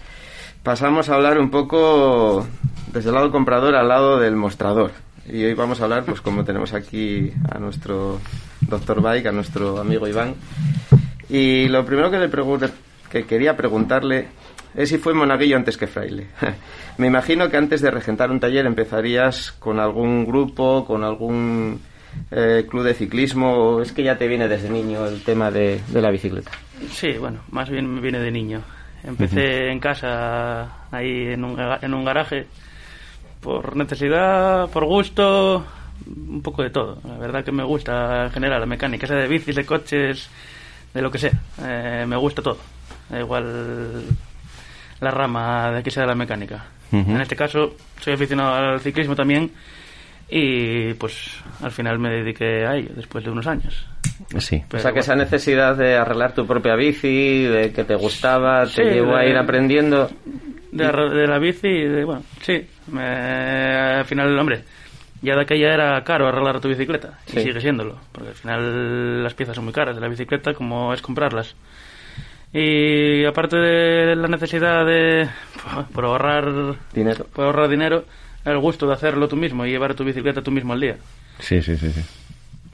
[0.63, 2.47] pasamos a hablar un poco
[2.93, 4.91] desde el lado comprador al lado del mostrador.
[5.27, 8.19] Y hoy vamos a hablar, pues como tenemos aquí a nuestro
[8.61, 10.35] doctor Bike, a nuestro amigo Iván.
[11.29, 12.29] Y lo primero que le
[13.09, 14.27] que quería preguntarle
[14.75, 16.27] es si fue monaguillo antes que fraile.
[16.97, 21.79] Me imagino que antes de regentar un taller empezarías con algún grupo, con algún
[22.31, 25.81] eh, club de ciclismo, o es que ya te viene desde niño el tema de,
[25.87, 26.51] de la bicicleta.
[26.89, 28.61] Sí, bueno, más bien me viene de niño.
[29.03, 32.47] Empecé en casa, ahí en un, en un garaje,
[33.39, 35.65] por necesidad, por gusto,
[36.05, 36.99] un poco de todo.
[37.07, 40.29] La verdad que me gusta en general la mecánica, sea de bicis, de coches,
[40.93, 41.33] de lo que sea.
[41.63, 42.57] Eh, me gusta todo.
[43.17, 44.03] Igual
[44.99, 46.65] la rama de que sea la mecánica.
[46.91, 49.49] En este caso, soy aficionado al ciclismo también
[50.29, 53.85] y pues al final me dediqué a ello después de unos años.
[54.37, 54.63] Sí.
[54.73, 58.83] o sea, que esa necesidad de arreglar tu propia bici, de que te gustaba, te
[58.83, 60.09] llevó a ir aprendiendo.
[60.71, 62.65] De, la bici, de, bueno, sí.
[62.97, 64.63] al final, hombre,
[65.21, 69.33] ya de aquella era caro arreglar tu bicicleta, y sigue siéndolo, porque al final las
[69.33, 71.55] piezas son muy caras de la bicicleta, como es comprarlas.
[72.53, 75.29] Y aparte de la necesidad de
[75.93, 78.05] por ahorrar dinero, por ahorrar dinero,
[78.43, 80.97] el gusto de hacerlo tú mismo y llevar tu bicicleta tú mismo al día.
[81.39, 82.01] Sí, sí, sí, sí.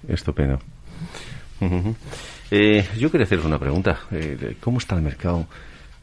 [0.07, 0.60] Estupendo.
[2.52, 4.00] Eh, yo quería hacer una pregunta.
[4.12, 5.48] Eh, ¿Cómo está el mercado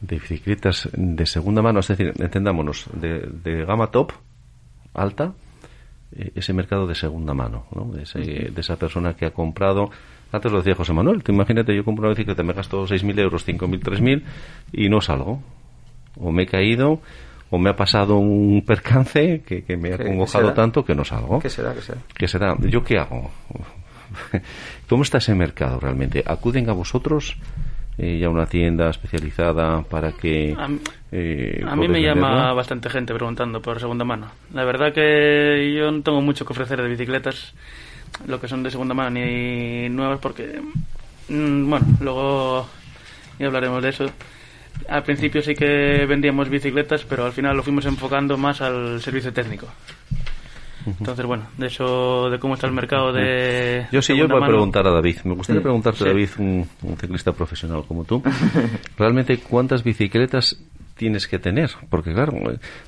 [0.01, 1.79] de bicicletas de segunda mano?
[1.79, 4.11] Es decir, entendámonos, de, gama top,
[4.93, 5.33] alta,
[6.15, 7.91] eh, ese mercado de segunda mano, ¿no?
[7.91, 9.89] de, esa persona que ha comprado.
[10.31, 13.47] Antes lo decía José Manuel, te imagínate, yo compro una bicicleta, me gasto 6.000 euros,
[13.47, 14.23] 5.000, 3.000
[14.73, 15.41] y no salgo.
[16.17, 17.01] O me he caído,
[17.49, 21.39] o me ha pasado un percance que, me ha congojado tanto que no salgo.
[21.39, 21.73] ¿Qué será?
[21.73, 22.01] ¿Qué será?
[22.13, 22.57] ¿Qué será?
[22.59, 23.31] ¿Yo qué hago?
[24.89, 26.23] ¿Cómo está ese mercado realmente?
[26.25, 27.37] ¿Acuden a vosotros
[27.97, 30.53] eh, ya una tienda especializada para que...
[30.57, 30.67] A,
[31.13, 34.27] eh, a mí me llama bastante gente preguntando por segunda mano.
[34.53, 37.53] La verdad que yo no tengo mucho que ofrecer de bicicletas,
[38.27, 40.61] lo que son de segunda mano ni nuevas, porque,
[41.29, 42.67] mm, bueno, luego
[43.39, 44.05] ya hablaremos de eso.
[44.89, 49.31] Al principio sí que vendíamos bicicletas, pero al final lo fuimos enfocando más al servicio
[49.31, 49.67] técnico.
[50.85, 53.87] Entonces, bueno, de eso, de cómo está el mercado de.
[53.91, 55.17] Yo sí, yo voy a preguntar a David.
[55.23, 55.63] Me gustaría Sí.
[55.63, 56.05] preguntarte, Sí.
[56.05, 58.21] David, un, un ciclista profesional como tú,
[58.97, 60.57] realmente cuántas bicicletas
[60.95, 62.33] tienes que tener, porque claro,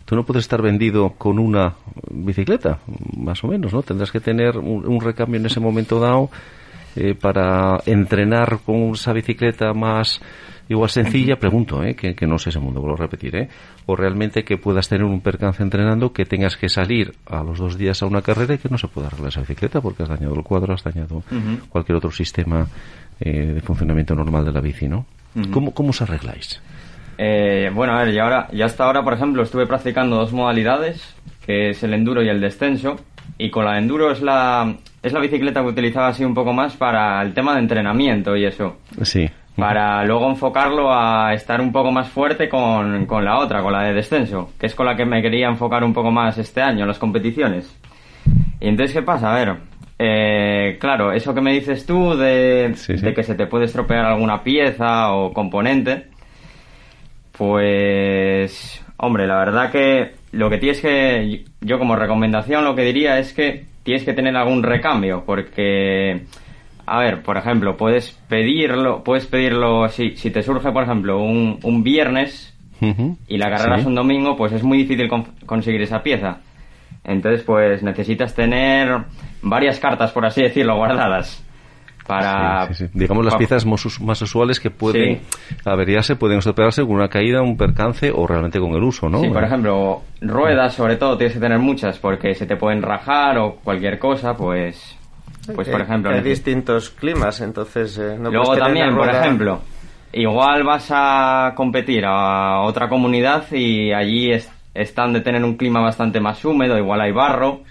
[0.05, 1.73] tú no puedes estar vendido con una
[2.09, 2.79] bicicleta,
[3.17, 3.81] más o menos, ¿no?
[3.83, 6.29] Tendrás que tener un, un recambio en ese momento dado
[6.95, 10.21] eh, para entrenar con esa bicicleta más
[10.69, 11.95] igual sencilla, pregunto, ¿eh?
[11.95, 13.49] que, que no sé ese mundo, vuelvo a repetir, ¿eh?
[13.85, 17.77] o realmente que puedas tener un percance entrenando, que tengas que salir a los dos
[17.77, 20.35] días a una carrera y que no se pueda arreglar esa bicicleta porque has dañado
[20.35, 21.23] el cuadro, has dañado
[21.69, 22.67] cualquier otro sistema
[23.19, 25.05] eh, de funcionamiento normal de la bici, ¿no?
[25.51, 26.61] ¿Cómo, ¿Cómo os arregláis?
[27.17, 31.15] Eh, bueno, a ver, y ahora, y hasta ahora, por ejemplo, estuve practicando dos modalidades,
[31.45, 32.95] que es el enduro y el descenso.
[33.37, 36.75] Y con la enduro es la, es la bicicleta que utilizaba así un poco más
[36.75, 38.77] para el tema de entrenamiento y eso.
[39.03, 39.29] Sí.
[39.57, 43.81] Para luego enfocarlo a estar un poco más fuerte con, con la otra, con la
[43.83, 46.81] de descenso, que es con la que me quería enfocar un poco más este año
[46.81, 47.75] en las competiciones.
[48.61, 49.31] Y entonces, ¿qué pasa?
[49.33, 49.55] A ver,
[49.97, 53.03] eh, claro, eso que me dices tú de, Sí, sí.
[53.03, 56.05] de que se te puede estropear alguna pieza o componente,
[57.35, 63.17] pues, hombre, la verdad que lo que tienes que, yo como recomendación lo que diría
[63.19, 66.25] es que tienes que tener algún recambio, porque,
[66.87, 71.59] a ver, por ejemplo, puedes pedirlo, puedes pedirlo, si, si te surge, por ejemplo, un,
[71.63, 72.53] un viernes
[73.27, 73.81] y la carrera Sí.
[73.81, 76.39] es un domingo, pues es muy difícil con- conseguir esa pieza.
[77.03, 78.99] Entonces, pues necesitas tener
[79.41, 81.43] varias cartas, por así decirlo, guardadas.
[82.05, 82.67] Para...
[82.67, 82.91] Sí, sí, sí.
[82.93, 85.21] Digamos las piezas más, us- más usuales que pueden
[85.65, 89.19] averiarse, pueden estropearse con una caída, un percance o realmente con el uso, ¿no?
[89.19, 93.37] Sí, por ejemplo, ruedas sobre todo tienes que tener muchas porque se te pueden rajar
[93.39, 94.96] o cualquier cosa, pues...
[95.55, 96.11] Pues por Hay- ejemplo...
[96.11, 97.97] Hay distintos climas, entonces.
[97.97, 99.61] eh, no Luego también, por ejemplo,
[100.13, 105.81] igual vas a competir a otra comunidad y allí es- están de tener un clima
[105.81, 107.61] bastante más húmedo, igual hay barro,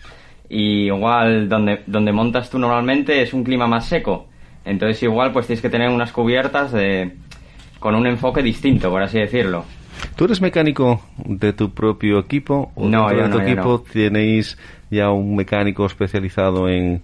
[0.48, 4.26] y igual donde, donde montas tú normalmente es un clima más seco.
[4.64, 7.12] Entonces igual pues tienes que tener unas cubiertas de
[7.78, 9.64] con un enfoque distinto, por así decirlo.
[10.16, 12.72] ¿Tú eres mecánico de tu propio equipo?
[12.74, 13.92] ¿O No, dentro yo de tu no, yo equipo no.
[13.92, 14.58] tenéis
[14.90, 17.02] ya un mecánico especializado en,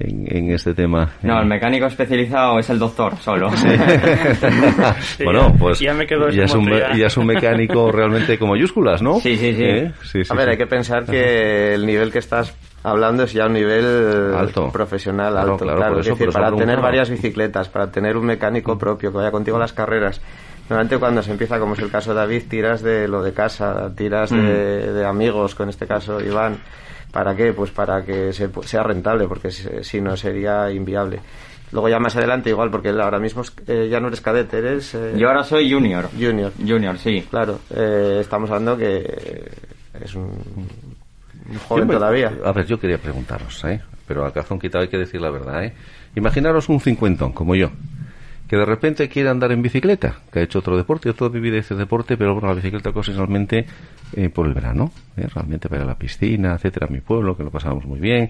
[0.00, 1.10] en, en este tema?
[1.22, 3.50] No, Eh, el mecánico especializado es el doctor solo.
[5.24, 7.06] bueno, ya- pues ya me quedo ya, es un, ya.
[7.06, 9.20] es un mecánico realmente con mayúsculas, ¿no?
[9.20, 9.62] Sí, sí, sí.
[9.64, 9.92] ¿Eh?
[10.02, 10.50] sí, sí, A ver, sí.
[10.52, 14.70] hay que pensar que el nivel que estás hablando es ya un nivel Alto.
[14.72, 15.64] profesional Claro, alto.
[15.64, 18.78] claro, Claro, por eso- decir, por eso para tener varias bicicletas, para tener un mecánico
[18.78, 20.20] propio que vaya contigo a las carreras.
[20.68, 23.90] Normalmente cuando se empieza, como es el caso de David, tiras de lo de casa,
[23.96, 26.58] tiras de, de amigos, con este caso Iván.
[27.12, 27.52] ¿Para qué?
[27.52, 31.20] Pues para que se pu- sea rentable, porque si, si no sería inviable.
[31.72, 34.94] Luego ya más adelante igual, porque ahora mismo es- eh, ya no eres cadete, eres
[34.94, 36.08] eh, Yo ahora soy junior.
[36.18, 36.52] junior.
[36.58, 37.24] Junior, sí.
[37.30, 39.48] Claro, eh, estamos hablando que
[40.02, 40.24] es un,
[41.50, 42.32] un joven me- todavía.
[42.44, 43.80] A ver, yo quería preguntaros, ¿eh?
[44.06, 45.64] pero a cazón quitado hay que decir la verdad.
[45.64, 45.72] ¿eh?
[46.16, 47.70] Imaginaros un cincuentón como yo,
[48.50, 51.38] que de repente quiere andar en bicicleta, que ha hecho otro deporte, yo toda mi
[51.38, 53.64] vida hice deporte, pero bueno, la bicicleta ocasionalmente
[54.16, 55.28] eh, por el verano, ¿eh?
[55.32, 58.28] realmente para la piscina, etcétera, a mi pueblo, que lo pasábamos muy bien,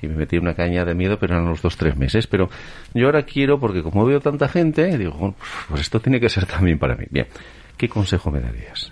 [0.00, 2.26] y me metí una caña de miedo, pero eran los dos, tres meses.
[2.26, 2.48] Pero
[2.94, 5.34] yo ahora quiero, porque como veo tanta gente, digo,
[5.68, 7.04] pues esto tiene que ser también para mí.
[7.10, 7.26] Bien,
[7.76, 8.90] ¿qué consejo me darías?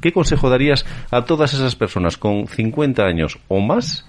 [0.00, 4.04] ¿Qué consejo darías a todas esas personas con 50 años o más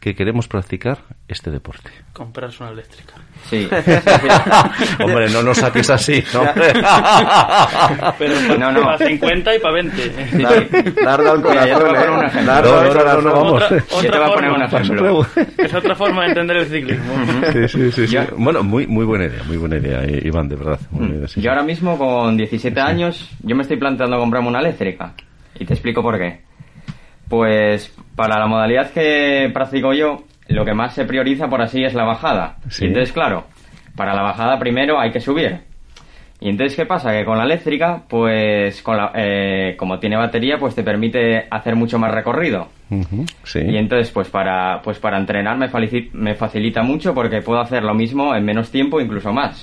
[0.00, 1.90] que queremos practicar este deporte?
[2.12, 3.14] Comprarse una eléctrica.
[3.48, 3.68] Sí.
[5.02, 6.22] Hombre, no nos saques así.
[6.34, 6.42] ¿no?
[8.18, 8.82] Pero No, no.
[8.82, 10.08] para 50 y para 20.
[10.42, 10.70] Dar,
[11.04, 12.26] dardo al te corazón, ¿eh?
[12.26, 12.52] ejemplo.
[12.52, 13.24] Dardo No, al no, no, corazón.
[13.24, 13.62] no, vamos.
[13.62, 14.66] Otra, te otra voy a poner forma.
[14.66, 15.26] un ejemplo.
[15.58, 17.14] Es otra forma de entender el ciclismo.
[17.52, 18.16] Sí, sí, sí, sí.
[18.36, 20.80] Bueno, muy, muy buena idea, muy buena idea, Iván, de verdad.
[20.90, 21.48] Muy idea, sí, Yo sí.
[21.48, 25.12] ahora mismo con 17 años, yo me estoy planteando comprarme una eléctrica.
[25.58, 26.40] Y te explico por qué.
[27.28, 31.94] Pues para la modalidad que practico yo, lo que más se prioriza por así es
[31.94, 32.56] la bajada.
[32.68, 32.84] Sí.
[32.84, 33.44] Y entonces, claro,
[33.94, 35.60] para la bajada primero hay que subir.
[36.40, 37.12] Y entonces, ¿qué pasa?
[37.12, 41.76] Que con la eléctrica, pues con la, eh, como tiene batería, pues te permite hacer
[41.76, 42.66] mucho más recorrido.
[43.44, 43.60] Sí.
[43.60, 45.68] Y entonces, pues para, pues para entrenar me,
[46.14, 49.62] me facilita mucho porque puedo hacer lo mismo en menos tiempo, incluso más.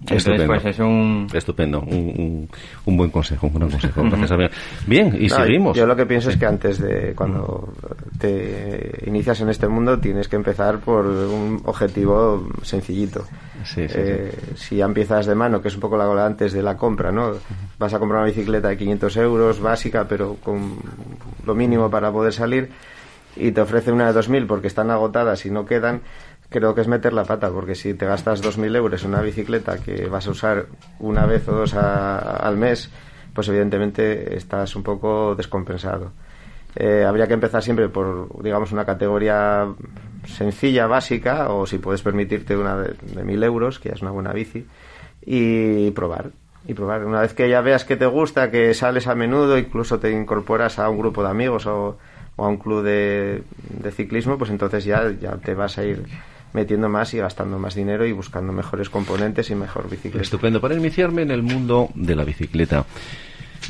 [0.00, 1.26] Entonces, pues es un...
[1.32, 2.48] Estupendo, un,
[2.86, 4.02] un, buen consejo, un gran consejo.
[4.02, 4.50] Gracias,
[4.86, 5.76] Bien, y seguimos.
[5.76, 7.72] Yo lo que pienso es que antes de, cuando
[8.18, 13.26] te inicias en este mundo, tienes que empezar por un objetivo sencillito.
[13.76, 17.12] Eh, si ya empiezas de mano, que es un poco la antes de la compra,
[17.12, 17.32] ¿no?
[17.78, 20.76] Vas a comprar una bicicleta de 500 euros, básica, pero con
[21.44, 22.70] lo mínimo para poder salir,
[23.36, 26.02] y te ofrece una de 2.000 porque están agotadas y no quedan,
[26.50, 29.78] creo que es meter la pata, porque si te gastas 2.000 euros en una bicicleta
[29.78, 30.66] que vas a usar
[30.98, 32.90] una vez o dos al mes,
[33.32, 36.12] pues evidentemente estás un poco descompensado.
[36.76, 39.66] Eh, habría que empezar siempre por, digamos, una categoría
[40.24, 44.10] sencilla, básica, o si puedes permitirte una de, de 1.000 euros, que ya es una
[44.10, 44.66] buena bici,
[45.24, 46.30] y probar.
[46.66, 47.04] Y probar.
[47.04, 50.78] Una vez que ya veas que te gusta, que sales a menudo, incluso te incorporas
[50.78, 51.96] a un grupo de amigos o,
[52.36, 56.04] a un club de, de, ciclismo, pues entonces ya, ya te vas a ir
[56.52, 60.22] metiendo más y gastando más dinero y buscando mejores componentes y mejor bicicleta.
[60.22, 60.60] Estupendo.
[60.60, 62.84] Para iniciarme en el mundo de la bicicleta,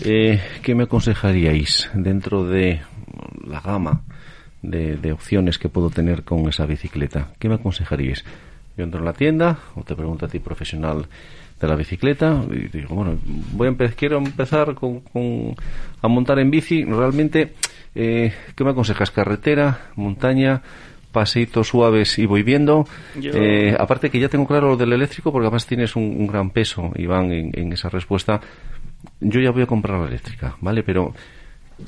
[0.04, 2.80] eh, ¿qué me aconsejaríais dentro de
[3.46, 4.02] la gama
[4.62, 7.32] de, de, opciones que puedo tener con esa bicicleta?
[7.38, 8.24] ¿Qué me aconsejaríais?
[8.76, 11.06] Yo entro en la tienda o te pregunto a ti profesional
[11.60, 13.18] de la bicicleta y digo, bueno,
[13.52, 15.02] voy a quiero empezar con,
[16.00, 16.84] a montar en bici.
[16.84, 17.52] Realmente,
[17.94, 19.10] eh, ¿qué me aconsejas?
[19.10, 19.90] ¿Carretera?
[19.96, 20.62] ¿Montaña?
[21.12, 22.86] Pasitos suaves y voy viendo.
[23.20, 26.92] Eh, aparte que ya tengo claro lo del eléctrico porque además tienes un, gran peso,
[26.96, 28.40] Iván, en, en, esa respuesta.
[29.20, 30.82] Yo ya voy a comprar la eléctrica, ¿vale?
[30.82, 31.14] Pero,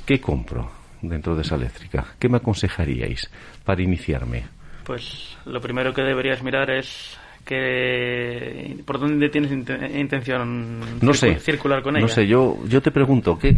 [0.06, 0.70] ¿qué compro
[1.02, 2.06] dentro de esa eléctrica?
[2.18, 3.30] ¿Qué me aconsejaríais
[3.64, 4.44] para iniciarme?
[4.84, 11.82] Pues lo primero que deberías mirar es que por dónde tienes intención no sé, circular
[11.82, 12.06] con ella.
[12.06, 13.56] No sé, yo yo te pregunto, ¿qué,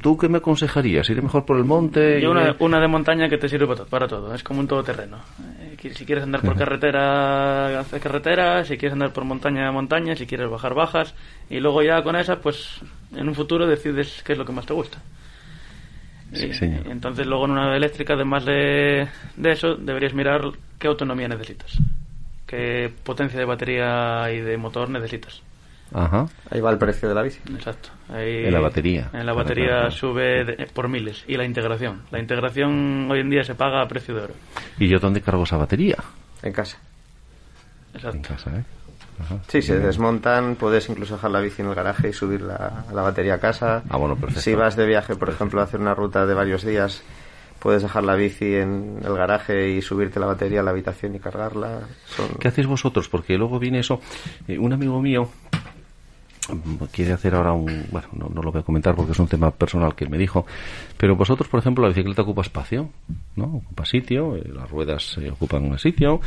[0.00, 1.08] ¿tú qué me aconsejarías?
[1.10, 2.20] ¿Ir mejor por el monte?
[2.20, 5.18] Yo una, una, de montaña que te sirve para todo, es como un todoterreno.
[5.60, 10.26] Eh, si quieres andar por carretera, haces carretera, si quieres andar por montaña, montaña, si
[10.26, 11.14] quieres bajar, bajas,
[11.50, 12.80] y luego ya con esa, pues
[13.14, 14.98] en un futuro decides qué es lo que más te gusta.
[16.32, 16.86] Sí, señor.
[16.88, 19.06] Entonces luego en una eléctrica, además de,
[19.36, 20.42] de eso, deberías mirar
[20.78, 21.78] qué autonomía necesitas
[22.48, 25.42] qué potencia de batería y de motor necesitas.
[25.92, 26.26] Ajá.
[26.50, 27.40] Ahí va el precio de la bici.
[27.54, 27.90] Exacto.
[28.10, 29.10] en la batería.
[29.12, 31.24] En la batería sube por miles.
[31.28, 32.02] Y la integración.
[32.10, 34.34] La integración hoy en día se paga a precio de oro.
[34.78, 35.96] ¿Y yo dónde cargo esa batería?
[36.42, 36.78] En casa.
[37.94, 38.16] Exacto.
[38.16, 38.64] En casa, ¿eh?
[39.48, 43.02] Sí, se desmontan, puedes incluso dejar la bici en el garaje y subir la, la
[43.02, 43.82] batería a casa.
[43.88, 44.42] Ah, bueno, perfecto.
[44.42, 47.02] Si vas de viaje, por ejemplo, a hacer una ruta de varios días,
[47.58, 51.18] puedes dejar la bici en el garaje y subirte la batería a la habitación y
[51.18, 51.80] cargarla.
[52.38, 53.08] ¿Qué hacéis vosotros?
[53.08, 54.00] Porque luego viene eso.
[54.46, 55.28] Eh, un amigo mío
[56.92, 59.94] quiere hacer ahora un bueno no, lo voy a comentar porque es un tema personal
[59.94, 60.46] que me dijo
[60.96, 62.88] pero vosotros por ejemplo la bicicleta ocupa espacio
[63.36, 66.20] no ocupa sitio eh, las ruedas eh, ocupan un sitio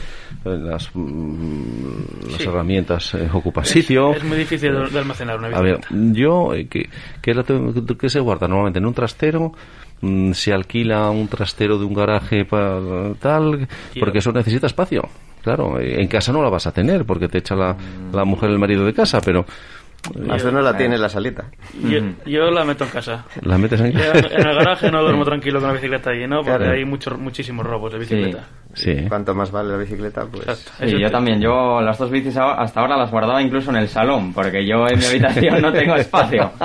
[0.43, 4.13] las, mm, las herramientas ocupan sitio.
[4.13, 6.89] es muy difícil de, almacenar una bicicleta a ver yo que
[7.21, 9.53] que se guarda normalmente en un trastero
[10.01, 13.67] Mm, se alquila un trastero de un garaje para tal,
[13.99, 15.03] porque eso necesita espacio.
[15.43, 17.75] Claro, en casa no la vas a tener porque te echa la,
[18.13, 19.45] la mujer el marido de casa, pero
[20.33, 21.45] eso no la tiene la salita.
[22.25, 23.25] Yo, la meto en casa.
[23.41, 24.17] ¿La metes en casa?
[24.17, 26.41] En el garaje no duermo tranquilo con la bicicleta allí, ¿no?
[26.43, 28.47] Porque hay muchos, muchísimos robos de bicicleta.
[28.73, 28.95] Sí.
[29.07, 30.71] Cuanto más vale la bicicleta, pues...
[30.79, 31.39] Sí, yo también.
[31.39, 34.97] Yo las dos bicis hasta ahora las guardaba incluso en el salón, porque yo en
[34.97, 36.51] mi habitación no tengo espacio.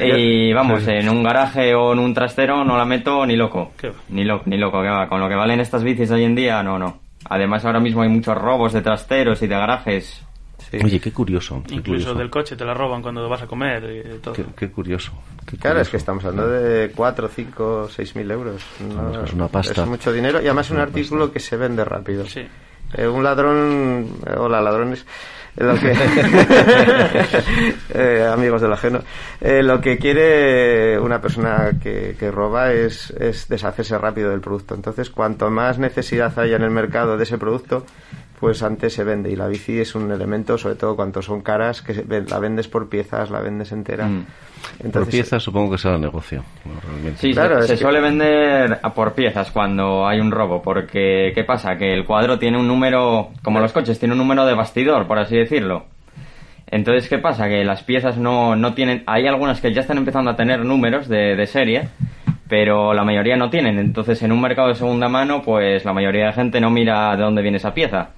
[0.00, 3.72] Y vamos, en un garaje o en un trastero no la meto ni loco.
[4.08, 5.08] Ni, loco, ni loco, que va.
[5.08, 7.00] Con lo que valen estas bicis hoy en día, no, no.
[7.28, 10.24] Además ahora mismo hay muchos robos de trasteros y de garajes
[10.82, 11.62] Oye, qué curioso.
[11.70, 14.34] Incluso del coche te la roban cuando vas a comer y todo.
[14.56, 15.12] Qué, curioso.
[15.60, 18.62] claro, es que estamos hablando de 4, 5, 6 mil euros.
[19.24, 19.82] es una pasta.
[19.82, 22.26] Es mucho dinero y además es un artículo que se vende rápido.
[22.26, 22.46] Sí.
[22.96, 25.04] Eh, un ladrón, eh, hola ladrones,
[25.56, 25.92] eh, lo que
[28.32, 29.02] amigos del ajeno
[29.40, 35.10] lo que quiere una persona que, que roba es, es deshacerse rápido del producto entonces
[35.10, 37.86] cuanto más necesidad haya en el mercado de ese producto
[38.38, 41.82] pues antes se vende y la bici es un elemento, sobre todo cuando son caras,
[41.82, 44.06] que la vendes por piezas, la vendes entera.
[44.06, 44.26] Mm.
[44.80, 46.42] Entonces, por piezas supongo que será el negocio.
[47.16, 51.76] Sí, claro, se, suele vender a por piezas cuando hay un robo, porque ¿qué pasa?
[51.76, 55.18] Que el cuadro tiene un número, como los coches, tiene un número de bastidor, por
[55.18, 55.86] así decirlo.
[56.66, 57.48] Entonces, ¿qué pasa?
[57.48, 59.04] Que las piezas no, no tienen...
[59.06, 61.88] Hay algunas que ya están empezando a tener números de, de serie,
[62.48, 63.78] pero la mayoría no tienen.
[63.78, 67.22] Entonces, en un mercado de segunda mano, pues la mayoría de gente no mira de
[67.22, 68.10] dónde viene esa pieza.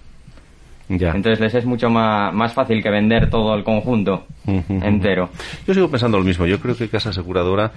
[0.88, 5.30] Entonces les es mucho más, más fácil que vender todo el conjunto entero.
[5.66, 6.46] Yo sigo pensando lo mismo.
[6.46, 7.72] Yo creo que casa aseguradora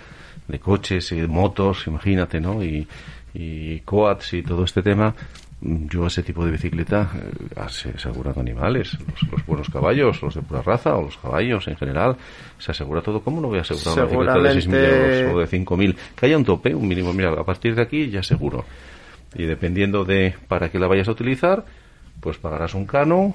[0.47, 2.63] de coches y de motos, imagínate, ¿no?
[2.63, 2.87] Y,
[3.33, 5.13] y coats y todo este tema,
[5.61, 8.97] yo ese tipo de bicicleta eh, asegurado animales,
[9.31, 12.15] los, buenos caballos, los de pura raza o los caballos en general,
[12.57, 13.21] se asegura todo.
[13.21, 15.95] ¿Cómo no voy a asegurar una bicicleta de 6.000 euros o de 5.000?
[16.15, 18.65] Que haya un tope, un mínimo, mira, a partir de aquí ya seguro.
[19.35, 21.65] Y dependiendo de para qué la vayas a utilizar,
[22.19, 23.33] pues pagarás un cano,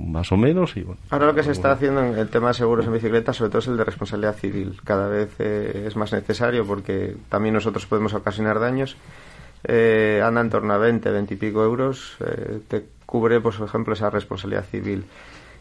[0.00, 0.76] más o menos.
[0.76, 3.32] Y bueno, Ahora lo que se está haciendo en el tema de seguros en bicicleta,
[3.32, 4.80] sobre todo es el de responsabilidad civil.
[4.84, 8.96] Cada vez eh, es más necesario porque también nosotros podemos ocasionar daños
[9.68, 13.66] eh, anda en torno a 20, 20 y pico euros, eh, te cubre, pues, por
[13.66, 15.04] ejemplo, esa responsabilidad civil.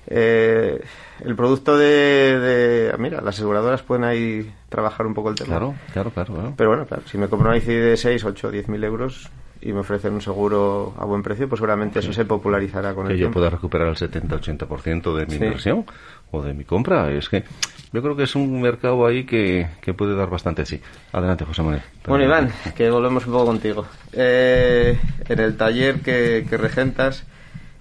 [0.07, 0.83] Eh,
[1.23, 5.47] el producto de, Mira, las aseguradoras pueden ahí trabajar un poco el tema.
[5.47, 6.53] Claro, claro, claro.
[6.55, 9.31] Pero bueno, claro, si me compro una bici de 6, 8, 10 mil euros
[9.65, 13.17] y me ofrecen un seguro a buen precio, pues seguramente eso se popularizará con el
[13.17, 13.17] tiempo.
[13.17, 15.85] Que yo pueda recuperar el 70-80% de mi inversión
[16.29, 17.11] o de mi compra.
[17.11, 17.43] Es que
[17.91, 20.79] yo creo que es un mercado ahí que, puede dar bastante sí.
[21.11, 21.81] Adelante, José Manuel.
[22.05, 23.87] Bueno, Iván, que volvemos un poco contigo.
[24.13, 27.25] Eh, en el taller que, regentas,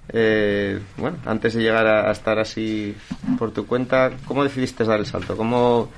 [0.09, 2.97] eh, bueno, antes de llegar a, estar así
[3.39, 5.37] por tu cuenta, ¿cómo decidiste dar el salto?
[5.37, 5.91] ¿Cómo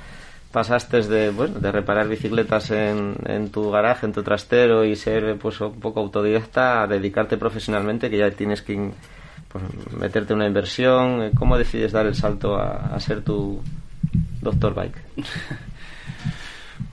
[0.56, 5.36] pasaste de, bueno, de reparar bicicletas en, en tu garaje, en tu trastero y ser
[5.36, 8.90] pues un poco autodidacta a dedicarte profesionalmente, que ya tienes que
[9.52, 11.32] pues, meterte una inversión?
[11.32, 13.60] ¿Cómo decides dar el salto a ser tu,
[14.40, 15.02] Doctor Bike?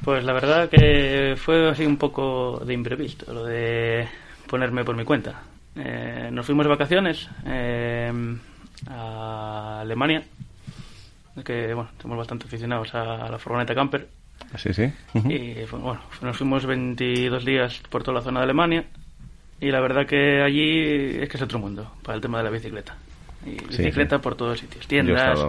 [0.04, 4.06] Pues la verdad que fue así un poco de imprevisto, lo de
[4.50, 5.44] ponerme por mi cuenta.
[5.78, 8.12] Eh, nos fuimos de vacaciones eh,
[8.90, 10.24] a Alemania,
[11.44, 14.08] que bueno, estamos bastante aficionados a la furgoneta camper.
[14.58, 14.92] Sí, sí.
[15.14, 18.86] Y bueno, nos fuimos 22 días por toda la zona de Alemania
[19.60, 22.50] y la verdad que allí es que es otro mundo para el tema de la
[22.50, 22.96] bicicleta
[23.46, 24.88] y bicicleta por todos sitios.
[24.88, 25.40] Tiendas,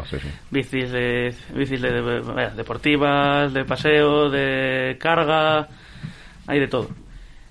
[0.50, 5.68] bicis, de, bicis de, deportivas, de paseo, de carga,
[6.46, 6.88] hay de todo.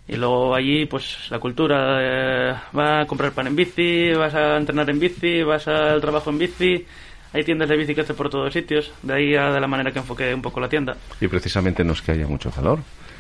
[0.07, 4.57] Y luego allí, pues la cultura, eh, va a comprar pan en bici, vas a
[4.57, 6.85] entrenar en bici, vas al trabajo en bici.
[7.33, 10.33] Hay tiendas de bicicleta por todos sitios, de ahí a de la manera que enfoqué
[10.33, 10.95] un poco la tienda.
[11.19, 12.79] Y precisamente no es que haya mucho calor.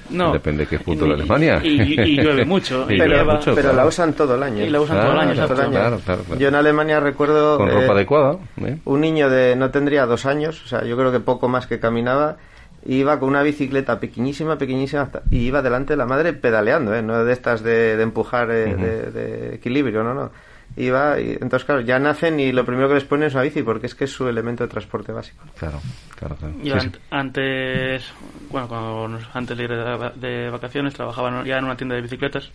[0.09, 0.33] No.
[0.33, 1.59] Depende de qué punto de Alemania.
[1.63, 2.85] Y, llueve mucho.
[2.87, 4.63] pero, la usan todo el año.
[4.63, 7.57] Y la usan todo el año, Claro, claro, Yo en Alemania recuerdo...
[7.57, 8.37] Con ropa eh, adecuada.
[8.63, 8.77] ¿eh?
[8.85, 9.55] Un niño de...
[9.55, 12.37] no tendría dos años, o sea, yo creo que poco más que caminaba,
[12.85, 17.01] iba con una bicicleta pequeñísima, pequeñísima, y iba delante de la madre pedaleando, ¿eh?
[17.01, 20.31] No de estas de, empujar, eh, de equilibrio, no, no
[20.75, 23.61] iba y entonces claro ya nacen y lo primero que les ponen es una bici
[23.61, 25.43] porque es que es su elemento de transporte básico.
[25.57, 25.79] Claro
[26.15, 26.55] claro, claro.
[26.63, 26.75] yo
[27.11, 28.03] antes
[28.49, 29.71] bueno cuando antes de ir
[30.15, 32.49] de, vacaciones trabajaba ya en una tienda de bicicletas.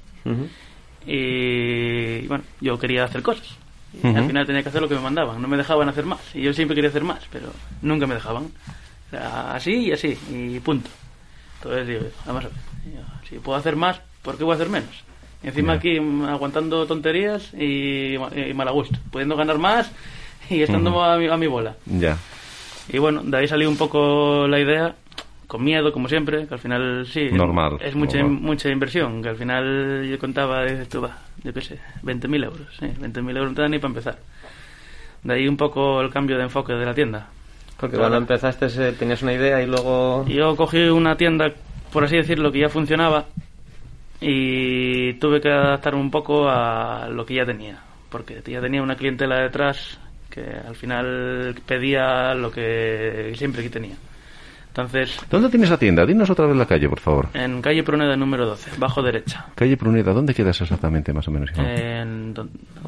[1.06, 3.56] Y bueno yo quería hacer cosas.
[4.02, 5.40] Y al final tenía que hacer lo que me mandaban.
[5.40, 6.20] No me dejaban hacer más.
[6.34, 7.52] Y yo siempre quería hacer más pero
[7.82, 8.48] nunca me dejaban.
[9.12, 10.90] Así y así y punto.
[11.58, 12.56] Entonces digo vamos a ver.
[13.28, 15.07] Si puedo hacer más ¿por qué voy a hacer menos?
[15.42, 18.16] Encima aquí aguantando tonterías y,
[18.54, 19.90] mal a gusto, pudiendo ganar más
[20.50, 21.76] y estando a, mi, bola.
[21.86, 22.16] Ya.
[22.88, 24.94] Y bueno, de ahí salió un poco la idea,
[25.46, 27.28] con miedo, como siempre, que al final sí.
[27.30, 27.78] Normal.
[27.80, 32.44] Es mucha, mucha inversión, que al final yo contaba, esto va, yo qué sé, 20.000
[32.44, 32.68] euros.
[32.78, 32.86] ¿sí?
[32.86, 34.18] 20.000 euros no te dan ni para empezar.
[35.22, 37.28] De ahí un poco el cambio de enfoque de la tienda.
[37.78, 40.24] Porque cuando empezaste tenías una idea y luego...
[40.26, 41.52] Yo cogí una tienda,
[41.92, 43.26] por así decirlo, que ya funcionaba
[44.20, 47.78] y tuve que adaptarme un poco a lo que ya tenía,
[48.10, 49.98] porque ya tenía una clientela detrás
[50.30, 53.96] que al final pedía lo que siempre que tenía.
[54.68, 56.06] Entonces, ¿Dónde tienes la tienda?
[56.06, 57.28] Dinos otra vez la calle, por favor.
[57.34, 59.46] En calle Pruneda número 12, bajo derecha.
[59.56, 61.50] Calle Pruneda, ¿dónde quedas exactamente, más o menos?
[61.56, 62.32] En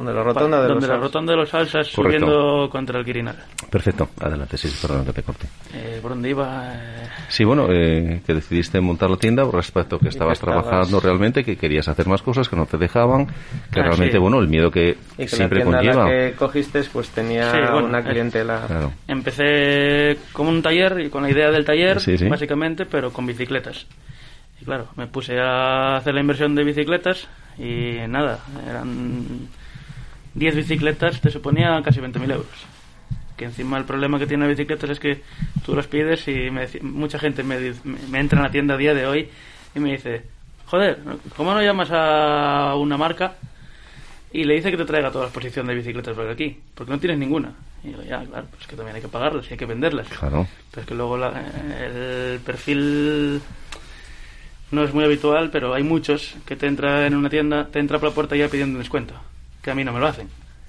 [0.00, 3.36] donde la rotonda de donde los la rotonda de los Salsas subiendo contra el Quirinal.
[3.70, 5.46] Perfecto, adelante, sí, perdón que te corte.
[5.74, 6.72] Eh, ¿Por dónde iba?
[6.74, 11.44] Eh, sí, bueno, eh, que decidiste montar la tienda respecto a que estabas trabajando realmente,
[11.44, 14.70] que querías hacer más cosas, que no te dejaban, que ah, realmente, bueno, el miedo
[14.70, 14.96] que,
[15.26, 16.04] siempre conlleva.
[16.04, 18.64] La que cogiste, pues tenía una clientela.
[18.66, 18.92] Claro.
[19.06, 21.98] Empecé como un taller y con la idea del taller,
[22.28, 23.86] básicamente, pero con bicicletas.
[24.60, 27.28] Y claro, me puse a hacer la inversión de bicicletas
[27.58, 28.38] y nada,
[28.68, 29.48] eran
[30.34, 32.66] 10 bicicletas, te suponía casi 20.000 euros.
[33.36, 35.22] Que encima el problema que tiene las bicicletas es que
[35.64, 36.50] tú las pides y
[36.82, 39.28] mucha gente me, me, entra en la tienda a día de hoy
[39.74, 40.22] y me dice,
[40.66, 40.98] joder,
[41.36, 43.34] ¿cómo no llamas a una marca
[44.32, 46.58] y le dice que te traiga toda la exposición de bicicletas por aquí?
[46.74, 47.52] Porque no tienes ninguna.
[47.82, 50.06] Y digo, ya, claro, pues que también hay que pagarlas y hay que venderlas.
[50.08, 50.46] Claro.
[50.70, 53.40] Pero es que luego el perfil
[54.70, 57.98] no es muy habitual, pero hay muchos que te entran en una tienda, te entra
[57.98, 59.14] por la puerta ya pidiendo un descuento
[59.70, 60.28] que a mí no me lo hacen.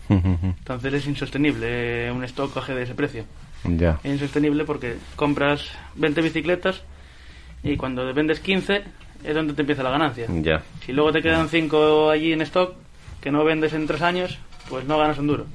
[0.10, 3.24] Entonces es insostenible eh, un stock de ese precio.
[3.64, 4.00] Ya.
[4.04, 6.84] Es insostenible porque compras 20 bicicletas
[7.64, 8.84] y cuando vendes 15
[9.24, 10.28] es donde te empieza la ganancia.
[10.42, 10.62] Ya.
[10.86, 12.76] Si luego te quedan cinco allí en stock
[13.22, 14.38] que no vendes en tres años,
[14.70, 15.46] pues no ganas un duro.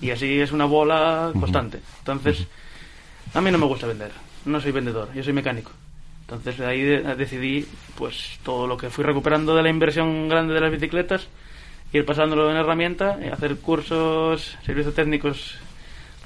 [0.00, 1.80] Y así es una bola constante.
[1.98, 2.46] Entonces,
[3.34, 4.10] a mí no me gusta vender.
[4.46, 5.70] No soy vendedor, yo soy mecánico.
[6.22, 10.54] Entonces de ahí de- decidí, pues todo lo que fui recuperando de la inversión grande
[10.54, 11.28] de las bicicletas,
[11.98, 15.58] ir pasándolo en herramienta, y hacer cursos, servicios técnicos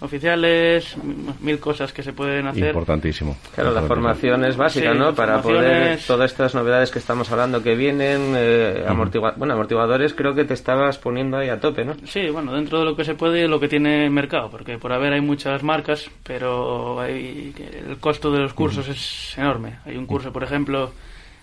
[0.01, 0.97] oficiales,
[1.41, 2.69] mil cosas que se pueden hacer.
[2.69, 3.37] Importantísimo.
[3.55, 5.13] Claro, la formación es básica, Sí, ¿no?
[5.13, 10.35] Para poder todas estas novedades que estamos hablando que vienen, eh, amortigua- bueno, amortiguadores creo
[10.35, 11.95] que te estabas poniendo ahí a tope, ¿no?
[12.05, 14.79] Sí, bueno, dentro de lo que se puede y lo que tiene el mercado, porque
[14.79, 17.53] por haber hay muchas marcas, pero hay,
[17.89, 19.79] el costo de los cursos es enorme.
[19.85, 20.93] Hay un curso, por ejemplo,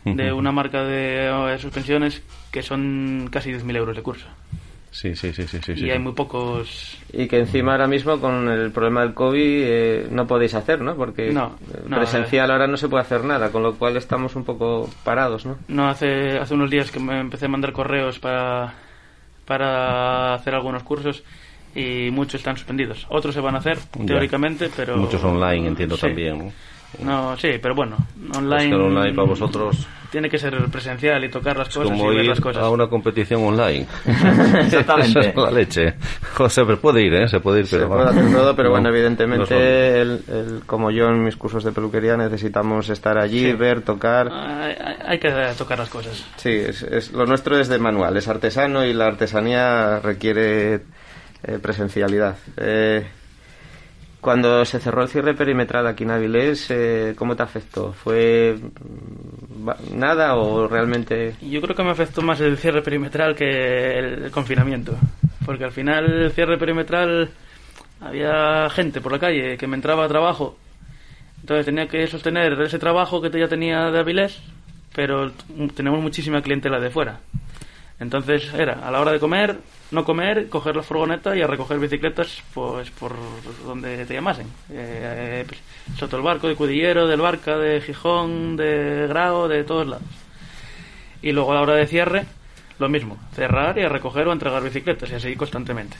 [0.05, 4.27] de una marca de eh, suspensiones que son casi 10.000 euros de curso.
[4.91, 5.73] Sí, sí, sí, sí, sí.
[5.73, 5.89] y sí.
[5.91, 6.97] hay muy pocos...
[7.11, 10.95] Y que encima ahora mismo con el problema del COVID eh, no podéis hacer, ¿no?
[10.95, 14.37] Porque No, eh, no, presencial ahora no se puede hacer nada, con lo cual estamos
[14.37, 15.57] un poco parados, ¿no?
[15.67, 18.73] No, hace, hace unos días que me empecé a mandar correos para,
[19.45, 21.23] para hacer algunos cursos
[21.75, 23.05] y muchos están suspendidos.
[23.09, 24.05] Otros se van a hacer, Ya.
[24.05, 24.95] teóricamente, pero...
[24.95, 26.03] Muchos online, entiendo Sí.
[26.03, 26.37] también.
[26.37, 26.53] ¿no?
[27.03, 27.97] No, sí, pero bueno,
[28.35, 28.75] online...
[28.75, 32.17] el online para vosotros Tiene que ser presencial y tocar las es cosas como y
[32.17, 32.63] ver las cosas.
[32.63, 33.85] a una competición online.
[34.05, 35.19] Exactamente.
[35.19, 35.93] Eso es la leche.
[36.35, 37.27] José, pero puede ir, ¿eh?
[37.27, 37.89] Se puede ir, Se pero...
[37.89, 41.71] puede hacer todo, pero no, bueno, evidentemente, el, el- como yo en mis cursos de
[41.71, 43.53] peluquería, necesitamos estar allí, Sí.
[43.53, 44.29] ver, tocar.
[44.31, 46.25] Hay, hay- hay que tocar las cosas.
[46.37, 50.75] Sí, es, es- lo nuestro es de manual, es artesano y la artesanía requiere
[51.43, 52.37] eh, presencialidad.
[52.57, 53.05] Eh,
[54.25, 57.93] cuando se cerró el cierre perimetral aquí en Avilés, eh, ¿cómo te afectó?
[57.93, 61.35] ¿Fue mm, nada o realmente...?
[61.43, 64.97] Yo creo que me afectó más el cierre perimetral que el confinamiento.
[65.45, 67.29] Porque al final el cierre perimetral
[68.01, 70.57] había gente por la calle que me entraba a trabajo.
[71.41, 74.41] Entonces tenía que sostener ese trabajo que ya tenía de Avilés,
[74.95, 75.33] pero
[75.75, 77.19] tenemos muchísima clientela de fuera.
[77.99, 79.57] Entonces era a la hora de comer,
[79.91, 83.15] no comer, coger la furgoneta y a recoger bicicletas pues por
[83.65, 84.47] donde te llamasen.
[84.69, 85.61] Eh, pues,
[85.97, 90.07] Soto el Barco, de Cudillero, del Barca, de Gijón, de Grao, de todos lados.
[91.21, 92.25] Y luego a la hora de cierre,
[92.79, 95.97] lo mismo, cerrar y a recoger o a entregar bicicletas y así constantemente.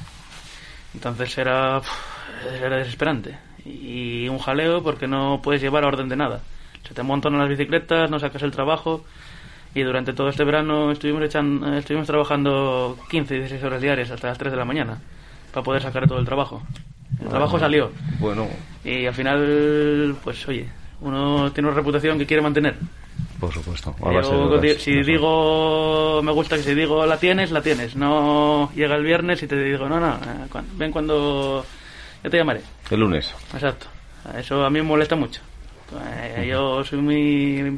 [0.93, 1.81] Entonces era,
[2.61, 3.37] era desesperante.
[3.63, 6.41] Y un jaleo porque no puedes llevar orden de nada.
[6.87, 9.05] Se te montan las bicicletas, no sacas el trabajo.
[9.75, 14.29] Y durante todo este verano estuvimos, echan- eh, estuvimos trabajando 15, 16 horas diarias hasta
[14.29, 14.97] las 3 de la mañana
[15.51, 16.63] para poder sacar todo el trabajo.
[17.21, 17.91] El trabajo salió.
[18.19, 18.47] Bueno,
[18.83, 20.67] Y al final, pues oye,
[21.01, 22.75] uno tiene una reputación que quiere mantener.
[23.39, 23.93] por supuesto.
[23.99, 24.05] Yo,
[24.49, 27.95] horas, si digo, me gusta que si digo la tienes, la tienes.
[27.95, 31.65] No llega el viernes y te digo, no, no, eh, ven cuando
[32.23, 32.61] ya te llamaré.
[32.89, 33.33] El lunes.
[33.53, 33.87] Exacto.
[34.37, 35.41] Eso a mí me molesta mucho.
[36.01, 37.77] Eh, Yo soy muy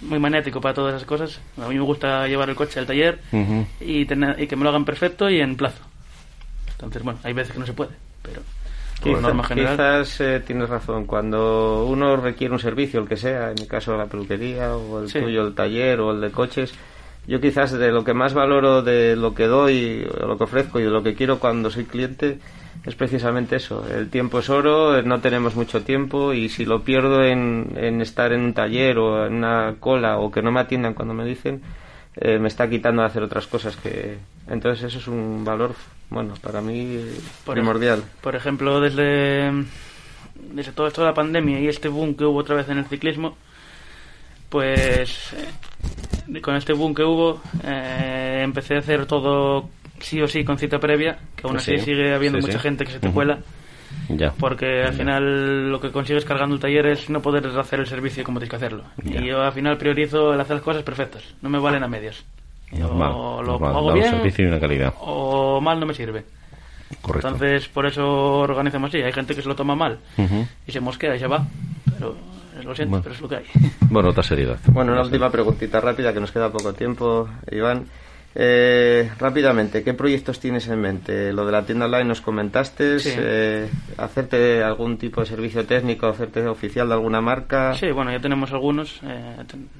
[0.00, 1.40] muy magnético para todas esas cosas.
[1.60, 3.20] A mí me gusta llevar el coche al taller
[3.80, 5.82] y, tener, y que me lo hagan perfecto y en plazo.
[6.72, 7.90] Entonces, bueno, hay veces que no se puede,
[8.22, 8.40] pero
[9.02, 9.72] Quizá- general.
[9.76, 11.06] Quizás eh, tienes razón.
[11.06, 15.08] Cuando uno requiere un servicio, el que sea, en mi caso la peluquería o el
[15.08, 15.20] Sí.
[15.20, 16.72] tuyo el taller o el de coches,
[17.26, 20.80] yo quizás de lo que más valoro de lo que doy, o lo que ofrezco
[20.80, 22.38] y de lo que quiero cuando soy cliente
[22.88, 23.86] es precisamente eso.
[23.86, 28.32] El tiempo es oro, no tenemos mucho tiempo y si lo pierdo en, en estar
[28.32, 31.60] en un taller o en una cola o que no me atiendan cuando me dicen,
[32.16, 34.16] eh, me está quitando de hacer otras cosas que...
[34.48, 35.74] Entonces eso es un valor,
[36.08, 36.98] bueno, para mí
[37.44, 38.02] Por primordial.
[38.22, 39.52] Por ejemplo, desde,
[40.54, 42.86] desde todo esto de la pandemia y este boom que hubo otra vez en el
[42.86, 43.36] ciclismo,
[44.48, 49.68] pues eh, con este boom que hubo eh, empecé a hacer todo
[50.00, 52.62] sí o sí con cita previa, que aún así Sí, sigue habiendo sí, mucha sí.
[52.62, 53.14] gente que se te Ujú.
[53.14, 53.38] cuela,
[54.08, 54.32] Ya.
[54.38, 58.24] porque al final lo que consigues cargando el taller es no poder hacer el servicio
[58.24, 58.84] como tienes que hacerlo.
[59.04, 59.20] Ya.
[59.20, 62.24] Y yo al final priorizo el hacer las cosas perfectas, no me valen a medias.
[62.70, 63.12] Normal.
[63.14, 63.76] o lo normal.
[63.76, 64.92] hago bien un servicio y una calidad.
[65.00, 66.24] o mal no me sirve.
[67.02, 67.28] Correcto.
[67.28, 68.06] Entonces, por eso
[68.40, 69.02] organizamos así.
[69.02, 69.98] Hay gente que se lo toma mal
[70.66, 71.46] y se mosquea y se va.
[71.98, 72.14] Pero
[72.62, 73.02] lo siento, Bueno.
[73.02, 73.44] pero es lo que hay.
[73.90, 74.58] Bueno, otra seriedad.
[74.68, 77.86] Bueno, una última preguntita rápida, que nos queda poco tiempo, Iván.
[78.40, 81.32] Eh, rápidamente, ¿qué proyectos tienes en mente?
[81.32, 83.10] Lo de la tienda online nos comentaste, Sí.
[83.18, 87.74] eh, hacerte algún tipo de servicio técnico, hacerte oficial de alguna marca.
[87.74, 89.00] Sí, bueno, ya tenemos algunos.
[89.02, 89.36] eh,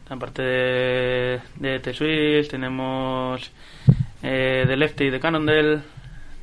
[0.08, 3.48] aparte de, de T-Swiss, tenemos
[4.24, 5.78] eh, de Lefty y de Cannondale.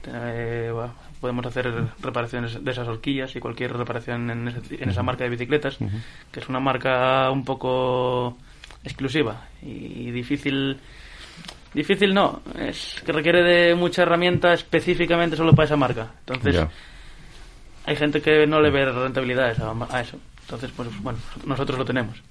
[0.07, 1.69] Eh, bueno, podemos hacer
[2.01, 5.77] reparaciones de esas horquillas y cualquier reparación en, ese- en esa marca de bicicletas,
[6.31, 8.37] que es una marca un poco
[8.85, 10.77] exclusiva y difícil.
[11.75, 16.07] Difícil no, es que requiere de mucha herramienta específicamente solo para esa marca.
[16.19, 16.65] Entonces,
[17.85, 19.49] hay gente que no le ve rentabilidad
[19.89, 20.17] a eso.
[20.43, 22.23] Entonces, pues bueno, nosotros lo tenemos.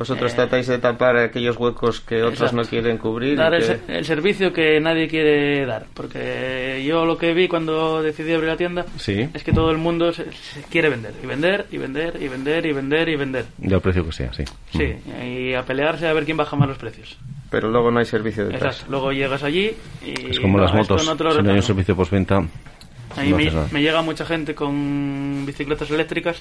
[0.00, 2.56] Vosotros Eh, tratáis de tapar aquellos huecos que otros Exacto.
[2.56, 3.34] no quieren cubrir.
[3.34, 5.84] y Dar el, que- el servicio que nadie quiere dar.
[5.92, 9.28] Porque yo lo que vi cuando decidí abrir la tienda Sí.
[9.34, 11.12] es que todo el mundo se, se quiere vender.
[11.22, 13.44] Y vender, y vender, y vender, y vender, y vender.
[13.58, 14.44] Ya el precio que sea, sí.
[14.72, 17.18] Sí, y a pelearse a ver quién baja más los precios.
[17.50, 18.76] Pero luego no hay servicio detrás.
[18.76, 18.90] Exacto.
[18.92, 19.72] Luego llegas allí
[20.02, 20.30] y...
[20.30, 21.04] Es como no, las motos.
[21.06, 24.54] no si no hay un servicio postventa, A mí no me, me llega mucha gente
[24.54, 26.40] con bicicletas eléctricas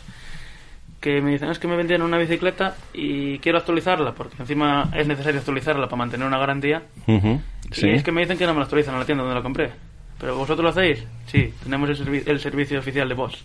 [0.99, 5.07] que me dicen es que me vendieron una bicicleta y quiero actualizarla porque encima es
[5.07, 6.83] necesario actualizarla para mantener una garantía
[7.71, 7.87] Sí.
[7.87, 9.43] y es que me dicen que no me la actualizan en la tienda donde la
[9.43, 9.71] compré.
[10.19, 13.37] Pero vosotros lo hacéis sí tenemos el, servi- el servicio oficial de Bosch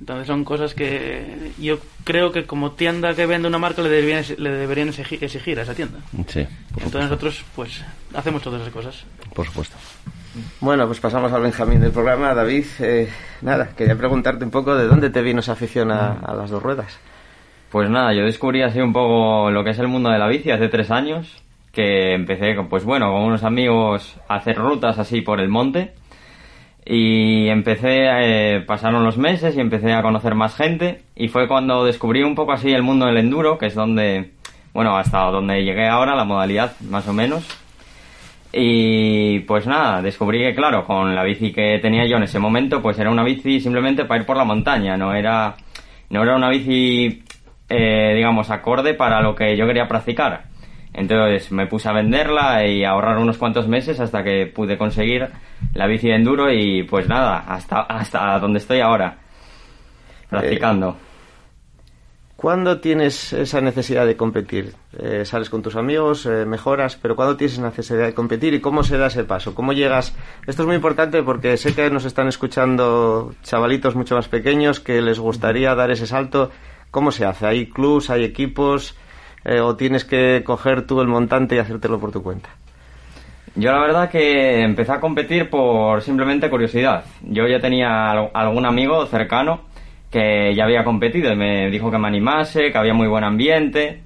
[0.00, 4.24] entonces son cosas que yo creo que como tienda que vende una marca le deberían,
[4.38, 5.98] le deberían exigir, a esa tienda.
[6.26, 6.98] Sí, entonces supuesto.
[7.00, 7.84] nosotros pues
[8.14, 9.04] hacemos todas esas cosas.
[9.34, 9.76] Por supuesto.
[10.60, 12.34] Bueno, pues pasamos al Benjamín del programa.
[12.34, 13.08] David, eh,
[13.42, 17.00] nada, quería preguntarte un poco de dónde te vino esa afición a, las dos ruedas.
[17.70, 20.52] Pues nada, yo descubrí así un poco lo que es el mundo de la bici
[20.52, 25.40] hace tres años, que empecé, pues bueno, con unos amigos a hacer rutas así por
[25.40, 25.94] el monte.
[26.84, 31.02] Y empecé, eh, pasaron los meses y empecé a conocer más gente.
[31.16, 34.32] Y fue cuando descubrí un poco así el mundo del enduro, que es donde,
[34.72, 37.44] bueno, hasta donde llegué ahora, la modalidad más o menos.
[38.52, 42.82] Y pues nada, descubrí que claro, con la bici que tenía yo en ese momento,
[42.82, 45.54] pues era una bici simplemente para ir por la montaña, no era,
[46.10, 47.22] no era una bici,
[47.68, 50.44] eh, digamos, acorde para lo que yo quería practicar.
[50.92, 55.28] Entonces me puse a venderla y a ahorrar unos cuantos meses hasta que pude conseguir
[55.74, 59.16] la bici de enduro y pues nada, hasta, hasta donde estoy ahora,
[60.28, 60.96] practicando.
[62.40, 64.72] ¿Cuándo tienes esa necesidad de competir?
[64.98, 68.82] Eh, sales con tus amigos, eh, mejoras, pero ¿cuándo tienes necesidad de competir y cómo
[68.82, 69.54] se da ese paso?
[69.54, 70.16] ¿Cómo llegas?
[70.46, 75.02] Esto es muy importante porque sé que nos están escuchando chavalitos mucho más pequeños que
[75.02, 76.50] les gustaría dar ese salto.
[76.90, 77.44] ¿Cómo se hace?
[77.46, 78.96] ¿Hay clubs, hay equipos
[79.44, 82.48] eh, o tienes que coger tú el montante y hacértelo por tu cuenta?
[83.54, 87.04] Yo la verdad que empecé a competir por simplemente curiosidad.
[87.20, 89.68] Yo ya tenía al- algún amigo cercano
[90.10, 94.02] que ya había competido y me dijo que me animase, que había muy buen ambiente.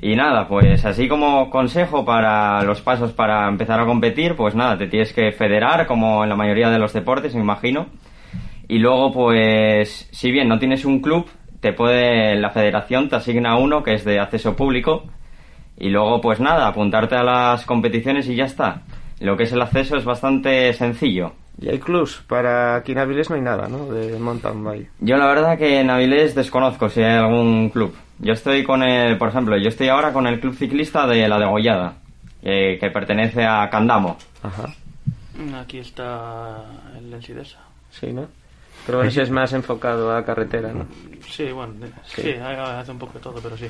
[0.00, 4.76] Y nada, pues así como consejo para los pasos para empezar a competir, pues nada,
[4.76, 7.86] te tienes que federar como en la mayoría de los deportes, me imagino.
[8.68, 11.26] Y luego, pues, si bien no tienes un club,
[11.60, 15.04] te puede, la federación te asigna uno que es de acceso público.
[15.76, 18.82] Y luego, pues nada, apuntarte a las competiciones y ya está.
[19.20, 21.32] Lo que es el acceso es bastante sencillo.
[21.60, 23.86] Y hay clubs, para aquí en Avilés no hay nada, ¿no?
[23.86, 24.90] De mountain bike.
[25.00, 27.94] Yo la verdad que en Avilés desconozco si hay algún club.
[28.18, 31.38] Yo estoy con el, por ejemplo, yo estoy ahora con el club ciclista de la
[31.38, 31.98] Degollada,
[32.42, 34.16] eh, que pertenece a Candamo.
[34.42, 34.74] Ajá,
[35.60, 36.64] aquí está
[36.98, 38.26] el Ensidesa sí, ¿no?
[38.86, 40.86] Pero ese es más enfocado a carretera, ¿no?
[41.26, 41.74] sí bueno
[42.04, 43.66] sí, hace un poco de todo pero sí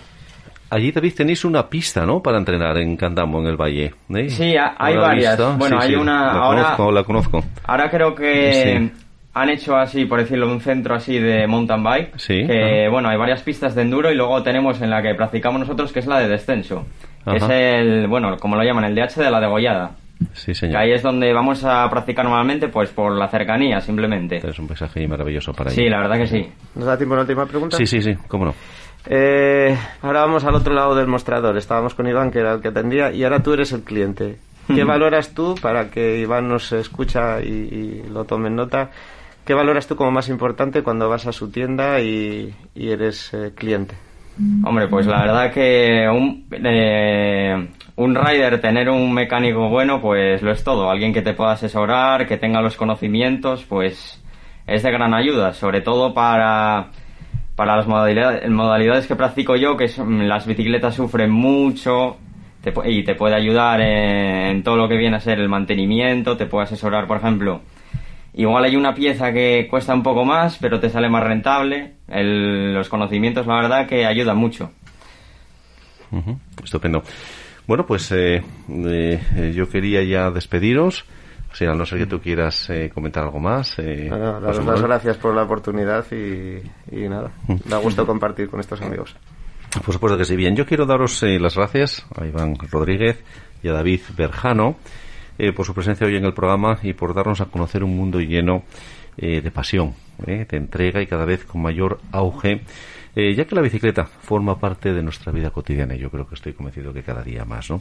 [0.74, 2.20] Allí, David, tenéis una pista, ¿no?
[2.20, 3.94] Para entrenar en Candamo, en el Valle.
[4.12, 4.28] ¿eh?
[4.28, 5.58] Sí, ha- hay ¿Habrá varias.
[5.58, 7.44] Bueno, Sí, hay sí, una- La ahora- conozco, la conozco.
[7.64, 8.52] Ahora creo que
[8.90, 8.92] Sí.
[9.34, 12.12] han hecho así, por decirlo, un centro así de mountain bike.
[12.18, 15.60] Sí, Que, bueno, hay varias pistas de enduro y luego tenemos en la que practicamos
[15.60, 16.84] nosotros, que es la de descenso.
[17.24, 19.92] Que es el, bueno, como lo llaman, el DH de la Degollada.
[20.32, 24.36] Sí, Que ahí es donde vamos a practicar normalmente, pues por la cercanía, simplemente.
[24.38, 26.48] Es un paisaje maravilloso para Sí, la verdad que sí.
[26.74, 27.76] ¿Nos da tiempo a una última pregunta?
[27.76, 28.54] Sí, sí, sí, cómo no.
[29.06, 31.56] Eh, ahora vamos al otro lado del mostrador.
[31.56, 34.38] Estábamos con Iván, que era el que atendía, y ahora tú eres el cliente.
[34.66, 38.90] ¿Qué valoras tú, para que Iván nos escucha y, y lo tome en nota,
[39.44, 43.52] qué valoras tú como más importante cuando vas a su tienda y, y eres eh,
[43.54, 43.94] cliente?
[44.64, 50.50] Hombre, pues la verdad que un, eh, un rider, tener un mecánico bueno, pues lo
[50.50, 50.90] es todo.
[50.90, 54.20] Alguien que te pueda asesorar, que tenga los conocimientos, pues
[54.66, 56.88] es de gran ayuda, sobre todo para,
[57.56, 62.16] para las modalidades, modalidades que practico yo, que son- las bicicletas sufren mucho
[62.62, 66.46] te y te puede ayudar en, todo lo que viene a ser el mantenimiento, te
[66.46, 67.60] puede asesorar, por ejemplo,
[68.36, 71.92] Igual hay una pieza que cuesta un poco más, pero te sale más rentable.
[72.08, 74.72] El- los conocimientos, la verdad, que ayudan mucho.
[76.62, 77.04] Estupendo.
[77.68, 81.04] Bueno, pues eh, eh, yo quería ya despediros.
[81.54, 83.78] Sea, a no ser que tú quieras eh, comentar algo más.
[83.78, 87.30] Eh, Bueno, daros las gracias por la oportunidad y, y nada,
[87.66, 89.16] da gusto compartir con estos amigos.
[89.84, 90.36] Por supuesto que sí.
[90.36, 93.22] Bien, yo quiero daros eh, las gracias a Iván Rodríguez
[93.62, 94.76] y a David Berjano
[95.38, 98.20] eh, por su presencia hoy en el programa y por darnos a conocer un mundo
[98.20, 98.64] lleno
[99.16, 99.94] eh, de pasión,
[100.26, 102.62] eh, de entrega y cada vez con mayor auge,
[103.16, 106.52] eh, ya que la bicicleta forma parte de nuestra vida cotidiana yo creo que estoy
[106.52, 107.80] convencido que cada día más, ¿no?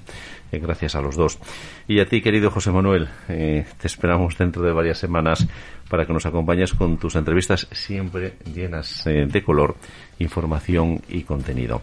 [0.51, 1.39] Eh, gracias a los dos.
[1.87, 5.47] Y a ti, querido José Manuel, eh, te esperamos dentro de varias semanas
[5.89, 9.75] para que nos acompañes con tus entrevistas siempre llenas de color,
[10.19, 11.81] información y contenido.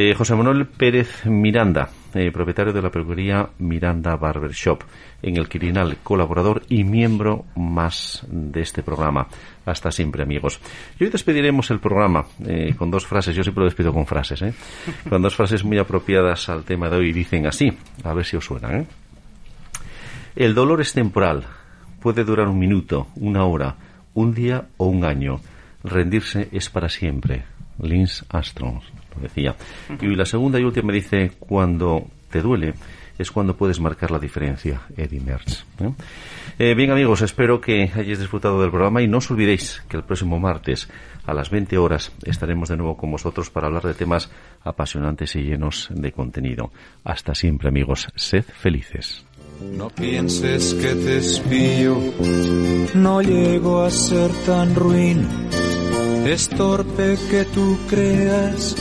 [0.00, 4.84] Eh, José Manuel Pérez Miranda, eh, propietario de la peluquería Miranda Barber Shop,
[5.20, 9.26] en el Quirinal, colaborador y miembro más de este programa.
[9.66, 10.60] Hasta siempre, amigos.
[11.00, 13.34] Y hoy despediremos el programa eh, con dos frases.
[13.34, 14.44] Yo siempre lo despido con frases.
[15.08, 17.12] Con dos frases muy apropiadas al tema de hoy.
[17.12, 18.86] Dicen así, a ver si os suenan.
[20.36, 21.42] El dolor es temporal.
[21.98, 23.74] Puede durar un minuto, una hora,
[24.14, 25.40] un día o un año.
[25.82, 27.46] Rendirse es para siempre.
[27.80, 28.80] Lins Armstrong
[29.18, 29.54] decía.
[30.00, 32.74] Y la segunda y última dice, cuando te duele
[33.18, 35.64] es cuando puedes marcar la diferencia, Eddie Merckx.
[35.80, 35.92] ¿eh?
[36.58, 40.04] Eh, bien amigos, espero que hayáis disfrutado del programa y no os olvidéis que el
[40.04, 40.88] próximo martes
[41.26, 44.30] a las 20 horas estaremos de nuevo con vosotros para hablar de temas
[44.62, 46.70] apasionantes y llenos de contenido.
[47.04, 49.24] Hasta siempre amigos, sed felices.
[49.60, 51.98] No pienses que te espío,
[52.94, 55.26] no llego a ser tan ruin.
[56.26, 58.74] Es torpe que tú creas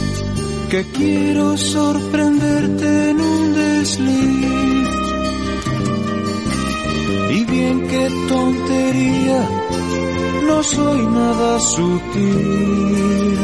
[0.69, 4.89] que quiero sorprenderte en un desliz.
[7.31, 9.49] Y bien que tontería,
[10.47, 13.37] no soy nada sutil.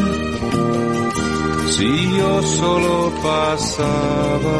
[1.69, 4.59] Si yo solo pasaba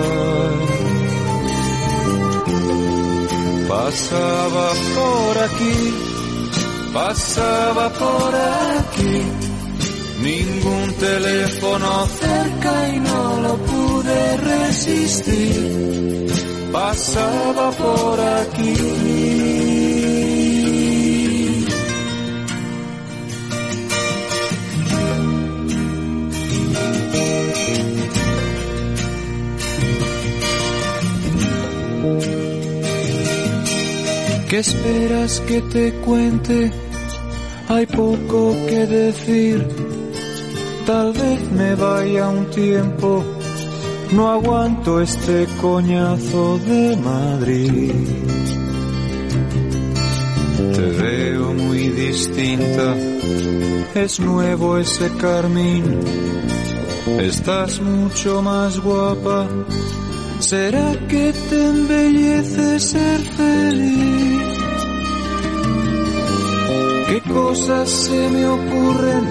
[3.67, 6.12] Pasaba por aquí,
[6.93, 9.21] pasaba por aquí,
[10.21, 16.27] ningún teléfono cerca y no lo pude resistir.
[16.71, 18.73] Pasaba por aquí.
[34.49, 36.82] ¿Qué esperas que te cuente?
[37.69, 39.67] Hay poco que decir.
[40.85, 43.23] Tal vez me vaya un tiempo.
[44.11, 47.91] No aguanto este coñazo de Madrid.
[50.75, 52.95] Te veo muy distinta.
[53.95, 55.99] Es nuevo ese carmín.
[57.19, 59.47] Estás mucho más guapa.
[60.39, 64.12] ¿Será que te embellece ser feliz?
[67.31, 69.23] Cosas se me ocurren?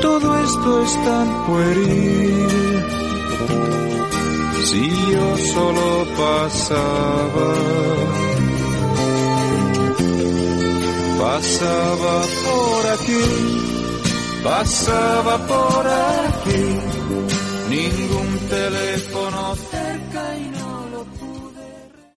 [0.00, 2.84] Todo esto es tan pueril.
[4.64, 7.50] Si yo solo pasaba,
[11.20, 12.16] pasaba
[12.46, 13.24] por aquí,
[14.42, 16.64] pasaba por aquí,
[17.70, 19.33] ningún teléfono